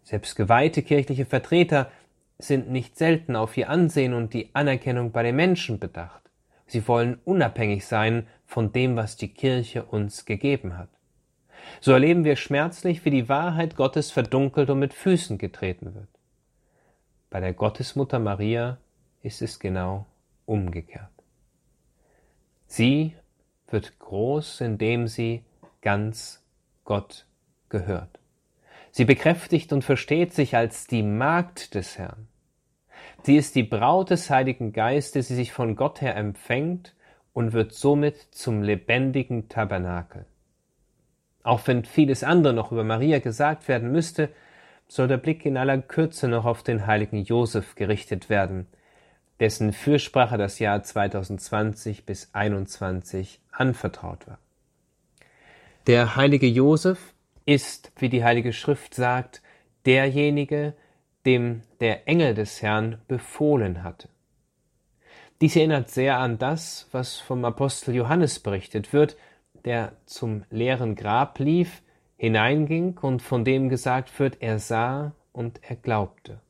Selbst 0.02 0.34
geweihte 0.34 0.82
kirchliche 0.82 1.26
Vertreter 1.26 1.90
sind 2.38 2.70
nicht 2.70 2.96
selten 2.96 3.36
auf 3.36 3.54
ihr 3.58 3.68
Ansehen 3.68 4.14
und 4.14 4.32
die 4.32 4.48
Anerkennung 4.54 5.12
bei 5.12 5.22
den 5.22 5.36
Menschen 5.36 5.78
bedacht. 5.78 6.22
Sie 6.66 6.88
wollen 6.88 7.18
unabhängig 7.24 7.84
sein 7.86 8.26
von 8.46 8.72
dem, 8.72 8.96
was 8.96 9.16
die 9.16 9.28
Kirche 9.28 9.84
uns 9.84 10.24
gegeben 10.24 10.78
hat. 10.78 10.88
So 11.80 11.92
erleben 11.92 12.24
wir 12.24 12.36
schmerzlich, 12.36 13.04
wie 13.04 13.10
die 13.10 13.28
Wahrheit 13.28 13.76
Gottes 13.76 14.10
verdunkelt 14.10 14.70
und 14.70 14.78
mit 14.78 14.94
Füßen 14.94 15.36
getreten 15.36 15.94
wird. 15.94 16.17
Bei 17.30 17.40
der 17.40 17.52
Gottesmutter 17.52 18.18
Maria 18.18 18.78
ist 19.22 19.42
es 19.42 19.58
genau 19.58 20.06
umgekehrt. 20.46 21.10
Sie 22.66 23.14
wird 23.70 23.98
groß, 23.98 24.62
indem 24.62 25.08
sie 25.08 25.44
ganz 25.82 26.42
Gott 26.84 27.26
gehört. 27.68 28.18
Sie 28.90 29.04
bekräftigt 29.04 29.72
und 29.72 29.84
versteht 29.84 30.32
sich 30.32 30.56
als 30.56 30.86
die 30.86 31.02
Magd 31.02 31.74
des 31.74 31.98
Herrn. 31.98 32.28
Sie 33.22 33.36
ist 33.36 33.54
die 33.54 33.62
Braut 33.62 34.10
des 34.10 34.30
Heiligen 34.30 34.72
Geistes, 34.72 35.28
die 35.28 35.34
sich 35.34 35.52
von 35.52 35.76
Gott 35.76 36.00
her 36.00 36.16
empfängt 36.16 36.94
und 37.32 37.52
wird 37.52 37.74
somit 37.74 38.16
zum 38.30 38.62
lebendigen 38.62 39.48
Tabernakel. 39.48 40.24
Auch 41.42 41.66
wenn 41.66 41.84
vieles 41.84 42.24
andere 42.24 42.52
noch 42.52 42.72
über 42.72 42.84
Maria 42.84 43.18
gesagt 43.18 43.68
werden 43.68 43.92
müsste, 43.92 44.30
soll 44.88 45.06
der 45.06 45.18
Blick 45.18 45.44
in 45.44 45.56
aller 45.56 45.78
Kürze 45.78 46.28
noch 46.28 46.44
auf 46.44 46.62
den 46.62 46.86
heiligen 46.86 47.22
Josef 47.22 47.74
gerichtet 47.74 48.28
werden, 48.30 48.66
dessen 49.38 49.72
Fürsprache 49.72 50.38
das 50.38 50.58
Jahr 50.58 50.82
2020 50.82 52.04
bis 52.04 52.32
2021 52.32 53.40
anvertraut 53.52 54.26
war. 54.26 54.38
Der 55.86 56.16
heilige 56.16 56.48
Josef 56.48 57.14
ist, 57.44 57.92
wie 57.96 58.08
die 58.08 58.24
Heilige 58.24 58.52
Schrift 58.52 58.94
sagt, 58.94 59.42
derjenige, 59.86 60.74
dem 61.24 61.62
der 61.80 62.08
Engel 62.08 62.34
des 62.34 62.62
Herrn 62.62 63.00
befohlen 63.08 63.82
hatte. 63.82 64.08
Dies 65.40 65.54
erinnert 65.56 65.88
sehr 65.88 66.18
an 66.18 66.38
das, 66.38 66.88
was 66.90 67.18
vom 67.20 67.44
Apostel 67.44 67.94
Johannes 67.94 68.40
berichtet 68.40 68.92
wird, 68.92 69.16
der 69.64 69.92
zum 70.04 70.44
leeren 70.50 70.94
Grab 70.96 71.38
lief, 71.38 71.82
hineinging 72.18 72.98
und 72.98 73.22
von 73.22 73.44
dem 73.44 73.70
gesagt 73.70 74.18
wird, 74.20 74.36
er 74.40 74.58
sah 74.58 75.12
und 75.32 75.60
er 75.62 75.76
glaubte. 75.76 76.40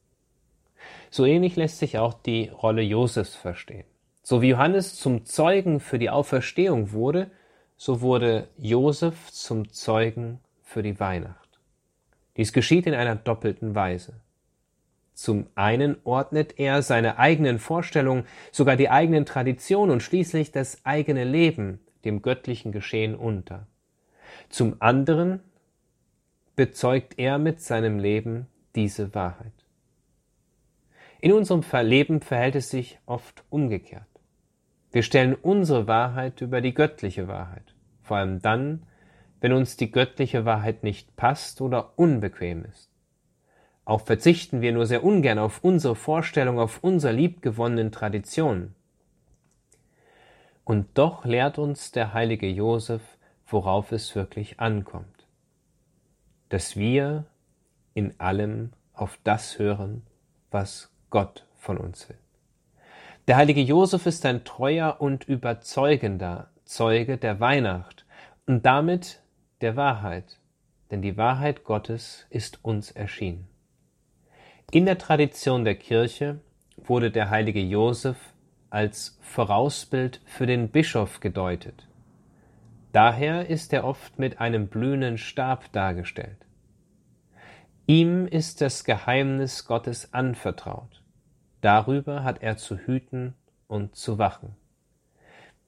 So 1.11 1.25
ähnlich 1.25 1.57
lässt 1.57 1.79
sich 1.79 1.99
auch 1.99 2.15
die 2.15 2.49
Rolle 2.49 2.83
Josefs 2.83 3.37
verstehen. 3.37 3.85
So 4.23 4.43
wie 4.43 4.49
Johannes 4.49 4.97
zum 4.97 5.25
Zeugen 5.25 5.81
für 5.81 5.99
die 5.99 6.11
Auferstehung 6.11 6.93
wurde, 6.93 7.31
so 7.77 8.01
wurde 8.01 8.49
Josef 8.59 9.31
zum 9.31 9.71
Zeugen 9.71 10.41
für 10.63 10.83
die 10.83 10.99
Weihnacht. 10.99 11.61
Dies 12.37 12.53
geschieht 12.53 12.87
in 12.87 12.95
einer 12.95 13.17
doppelten 13.17 13.75
Weise. 13.75 14.21
Zum 15.15 15.47
einen 15.55 15.97
ordnet 16.05 16.59
er 16.59 16.83
seine 16.83 17.19
eigenen 17.19 17.59
Vorstellungen, 17.59 18.25
sogar 18.53 18.77
die 18.77 18.89
eigenen 18.91 19.27
Traditionen 19.27 19.91
und 19.93 20.03
schließlich 20.03 20.53
das 20.53 20.85
eigene 20.85 21.25
Leben 21.25 21.81
dem 22.05 22.23
göttlichen 22.23 22.71
Geschehen 22.71 23.17
unter. 23.17 23.67
Zum 24.49 24.77
anderen 24.79 25.41
bezeugt 26.59 27.21
er 27.21 27.39
mit 27.39 27.61
seinem 27.61 28.01
Leben 28.01 28.49
diese 28.75 29.15
Wahrheit. 29.15 29.53
In 31.21 31.33
unserem 31.33 31.63
Leben 31.87 32.21
verhält 32.21 32.57
es 32.57 32.69
sich 32.69 32.99
oft 33.07 33.45
umgekehrt. 33.49 34.09
Wir 34.91 35.05
stellen 35.05 35.37
unsere 35.37 35.87
Wahrheit 35.87 36.41
über 36.41 36.61
die 36.61 36.75
göttliche 36.75 37.29
Wahrheit, 37.29 37.77
vor 38.03 38.17
allem 38.17 38.43
dann, 38.43 38.83
wenn 39.39 39.53
uns 39.53 39.77
die 39.77 39.93
göttliche 39.93 40.45
Wahrheit 40.47 40.83
nicht 40.83 41.15
passt 41.15 41.61
oder 41.61 41.97
unbequem 41.97 42.65
ist. 42.65 42.91
Auch 43.85 44.01
verzichten 44.01 44.61
wir 44.61 44.73
nur 44.73 44.87
sehr 44.87 45.05
ungern 45.05 45.39
auf 45.39 45.63
unsere 45.63 45.95
Vorstellung, 45.95 46.59
auf 46.59 46.83
unsere 46.83 47.13
liebgewonnenen 47.13 47.93
Traditionen. 47.93 48.75
Und 50.65 50.89
doch 50.95 51.25
lehrt 51.25 51.57
uns 51.57 51.93
der 51.93 52.15
heilige 52.15 52.49
Josef, 52.49 53.17
worauf 53.47 53.93
es 53.93 54.17
wirklich 54.17 54.59
ankommt. 54.59 55.18
Dass 56.49 56.77
wir 56.77 57.25
in 57.95 58.19
allem 58.19 58.73
auf 58.93 59.19
das 59.25 59.59
hören, 59.59 60.03
was 60.51 60.91
Gott 61.11 61.45
von 61.57 61.79
uns 61.79 62.09
will. 62.09 62.19
Der 63.27 63.37
heilige 63.37 63.61
Josef 63.61 64.07
ist 64.07 64.25
ein 64.25 64.45
treuer 64.45 64.97
und 65.01 65.25
überzeugender 65.25 66.51
Zeuge 66.65 67.19
der 67.19 67.41
Weihnacht 67.41 68.07
und 68.47 68.65
damit 68.65 69.21
der 69.61 69.77
Wahrheit, 69.77 70.39
denn 70.91 71.03
die 71.03 71.17
Wahrheit 71.17 71.65
Gottes 71.65 72.27
ist 72.31 72.65
uns 72.65 72.91
erschienen. 72.91 73.49
In 74.71 74.87
der 74.87 74.99
Tradition 74.99 75.65
der 75.65 75.75
Kirche 75.75 76.41
wurde 76.77 77.11
der 77.11 77.31
heilige 77.31 77.61
Josef 77.61 78.17
als 78.71 79.19
Vorausbild 79.23 80.21
für 80.25 80.47
den 80.47 80.69
Bischof 80.69 81.21
gedeutet. 81.21 81.88
Daher 82.93 83.49
ist 83.49 83.73
er 83.73 83.85
oft 83.85 84.19
mit 84.19 84.41
einem 84.41 84.69
blühenden 84.69 85.19
Stab 85.19 85.71
dargestellt. 85.73 86.47
Ihm 87.87 88.27
ist 88.27 88.61
das 88.61 88.85
Geheimnis 88.85 89.65
Gottes 89.65 90.13
anvertraut. 90.13 91.03
Darüber 91.61 92.25
hat 92.25 92.43
er 92.43 92.57
zu 92.57 92.77
hüten 92.77 93.35
und 93.67 93.97
zu 93.97 94.19
wachen. 94.19 94.57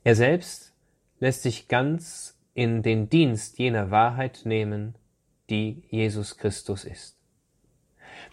Er 0.05 0.15
selbst 0.15 0.75
lässt 1.19 1.43
sich 1.43 1.69
ganz 1.69 2.39
in 2.55 2.83
den 2.83 3.09
Dienst 3.09 3.59
jener 3.59 3.91
Wahrheit 3.91 4.43
nehmen, 4.45 4.95
die 5.51 5.83
Jesus 5.89 6.37
Christus 6.37 6.85
ist. 6.85 7.19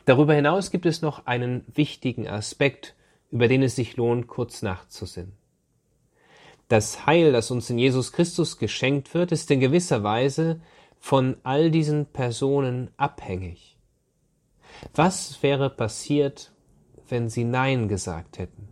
Darüber 0.06 0.34
hinaus 0.34 0.72
gibt 0.72 0.86
es 0.86 1.02
noch 1.02 1.26
einen 1.26 1.66
wichtigen 1.74 2.28
Aspekt, 2.28 2.96
über 3.32 3.48
den 3.48 3.64
es 3.64 3.76
sich 3.76 3.98
lohnt, 3.98 4.28
kurz 4.28 4.62
nachzusinnen. 4.62 5.34
Das 6.68 7.05
Heil, 7.05 7.32
das 7.32 7.49
uns 7.49 7.70
in 7.70 7.78
Jesus 7.78 8.11
Christus 8.11 8.57
geschenkt 8.57 9.13
wird, 9.13 9.32
ist 9.32 9.49
in 9.51 9.59
gewisser 9.59 10.03
Weise 10.03 10.59
von 10.99 11.38
all 11.43 11.72
diesen 11.72 12.07
Personen 12.07 12.91
abhängig. 12.97 13.78
Was 14.93 15.41
wäre 15.41 15.70
passiert, 15.70 16.51
wenn 17.07 17.30
sie 17.30 17.45
Nein 17.45 17.88
gesagt 17.88 18.38
hätten? 18.38 18.68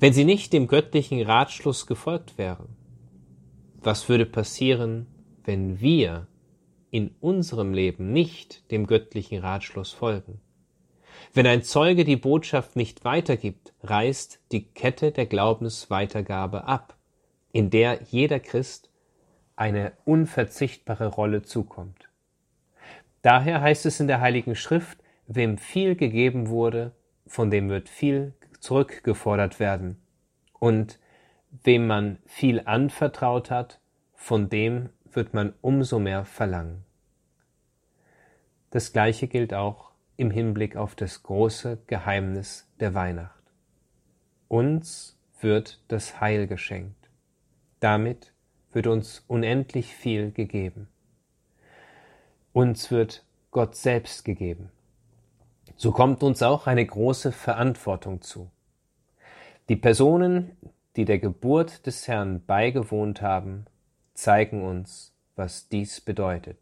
Wenn 0.00 0.12
sie 0.12 0.24
nicht 0.24 0.52
dem 0.52 0.66
göttlichen 0.66 1.22
Ratschluss 1.22 1.86
gefolgt 1.86 2.36
wären? 2.36 2.68
Was 3.80 4.08
würde 4.08 4.26
passieren, 4.26 5.06
wenn 5.44 5.80
wir 5.80 6.26
in 6.90 7.14
unserem 7.20 7.72
Leben 7.72 8.12
nicht 8.12 8.70
dem 8.72 8.86
göttlichen 8.86 9.38
Ratschluss 9.38 9.92
folgen? 9.92 10.40
Wenn 11.32 11.46
ein 11.46 11.62
Zeuge 11.62 12.04
die 12.04 12.16
Botschaft 12.16 12.74
nicht 12.74 13.04
weitergibt, 13.04 13.72
reißt 13.82 14.40
die 14.52 14.64
Kette 14.64 15.12
der 15.12 15.26
Glaubensweitergabe 15.26 16.64
ab, 16.64 16.95
in 17.56 17.70
der 17.70 18.00
jeder 18.10 18.38
Christ 18.38 18.90
eine 19.56 19.92
unverzichtbare 20.04 21.06
Rolle 21.06 21.40
zukommt. 21.40 22.10
Daher 23.22 23.62
heißt 23.62 23.86
es 23.86 23.98
in 23.98 24.08
der 24.08 24.20
Heiligen 24.20 24.54
Schrift, 24.54 24.98
Wem 25.26 25.56
viel 25.56 25.96
gegeben 25.96 26.50
wurde, 26.50 26.92
von 27.26 27.50
dem 27.50 27.70
wird 27.70 27.88
viel 27.88 28.34
zurückgefordert 28.60 29.58
werden. 29.58 30.00
Und 30.52 31.00
wem 31.64 31.86
man 31.86 32.18
viel 32.26 32.60
anvertraut 32.66 33.50
hat, 33.50 33.80
von 34.12 34.50
dem 34.50 34.90
wird 35.10 35.32
man 35.32 35.54
umso 35.62 35.98
mehr 35.98 36.26
verlangen. 36.26 36.84
Das 38.70 38.92
Gleiche 38.92 39.28
gilt 39.28 39.54
auch 39.54 39.92
im 40.18 40.30
Hinblick 40.30 40.76
auf 40.76 40.94
das 40.94 41.22
große 41.22 41.78
Geheimnis 41.86 42.70
der 42.80 42.92
Weihnacht. 42.92 43.42
Uns 44.46 45.18
wird 45.40 45.82
das 45.88 46.20
Heil 46.20 46.46
geschenkt. 46.46 47.05
Damit 47.80 48.32
wird 48.72 48.86
uns 48.86 49.24
unendlich 49.26 49.94
viel 49.94 50.32
gegeben. 50.32 50.88
Uns 52.52 52.90
wird 52.90 53.24
Gott 53.50 53.76
selbst 53.76 54.24
gegeben 54.24 54.70
so 55.76 55.92
kommt 55.92 56.22
uns 56.22 56.42
auch 56.42 56.66
eine 56.66 56.84
große 56.84 57.32
Verantwortung 57.32 58.22
zu. 58.22 58.50
Die 59.68 59.76
Personen, 59.76 60.56
die 60.96 61.04
der 61.04 61.18
Geburt 61.18 61.86
des 61.86 62.08
Herrn 62.08 62.44
beigewohnt 62.44 63.20
haben, 63.20 63.66
zeigen 64.14 64.64
uns, 64.64 65.14
was 65.34 65.68
dies 65.68 66.00
bedeutet. 66.00 66.58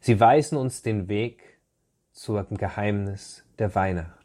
Sie 0.00 0.20
weisen 0.20 0.58
uns 0.58 0.82
den 0.82 1.08
Weg 1.08 1.58
zum 2.12 2.44
Geheimnis 2.58 3.44
der 3.58 3.74
Weihnacht. 3.74 4.23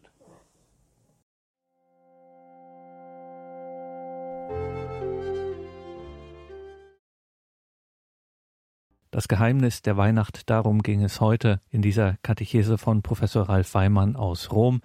Das 9.12 9.28
Geheimnis 9.28 9.82
der 9.82 9.97
Weihnacht, 9.97 10.51
darum 10.51 10.84
ging 10.84 11.03
es 11.03 11.20
heute 11.20 11.62
in 11.72 11.82
dieser 11.82 12.18
Katechese 12.22 12.78
von 12.78 13.01
Professor 13.01 13.49
Ralf 13.49 13.74
Weimann 13.74 14.16
aus 14.16 14.51
Rom. 14.51 14.82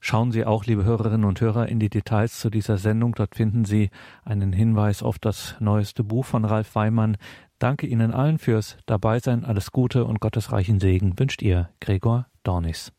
Schauen 0.00 0.32
Sie 0.32 0.44
auch, 0.44 0.64
liebe 0.64 0.82
Hörerinnen 0.82 1.24
und 1.24 1.40
Hörer, 1.40 1.68
in 1.68 1.78
die 1.78 1.88
Details 1.88 2.40
zu 2.40 2.50
dieser 2.50 2.76
Sendung. 2.76 3.14
Dort 3.14 3.36
finden 3.36 3.64
Sie 3.64 3.90
einen 4.24 4.52
Hinweis 4.52 5.04
auf 5.04 5.20
das 5.20 5.54
neueste 5.60 6.02
Buch 6.02 6.24
von 6.24 6.44
Ralf 6.44 6.74
Weimann. 6.74 7.18
Danke 7.60 7.86
Ihnen 7.86 8.12
allen 8.12 8.38
fürs 8.38 8.76
Dabeisein. 8.86 9.44
Alles 9.44 9.70
Gute 9.70 10.04
und 10.06 10.20
gottesreichen 10.20 10.80
Segen 10.80 11.16
wünscht 11.16 11.40
Ihr 11.40 11.68
Gregor 11.80 12.26
Dornis. 12.42 12.92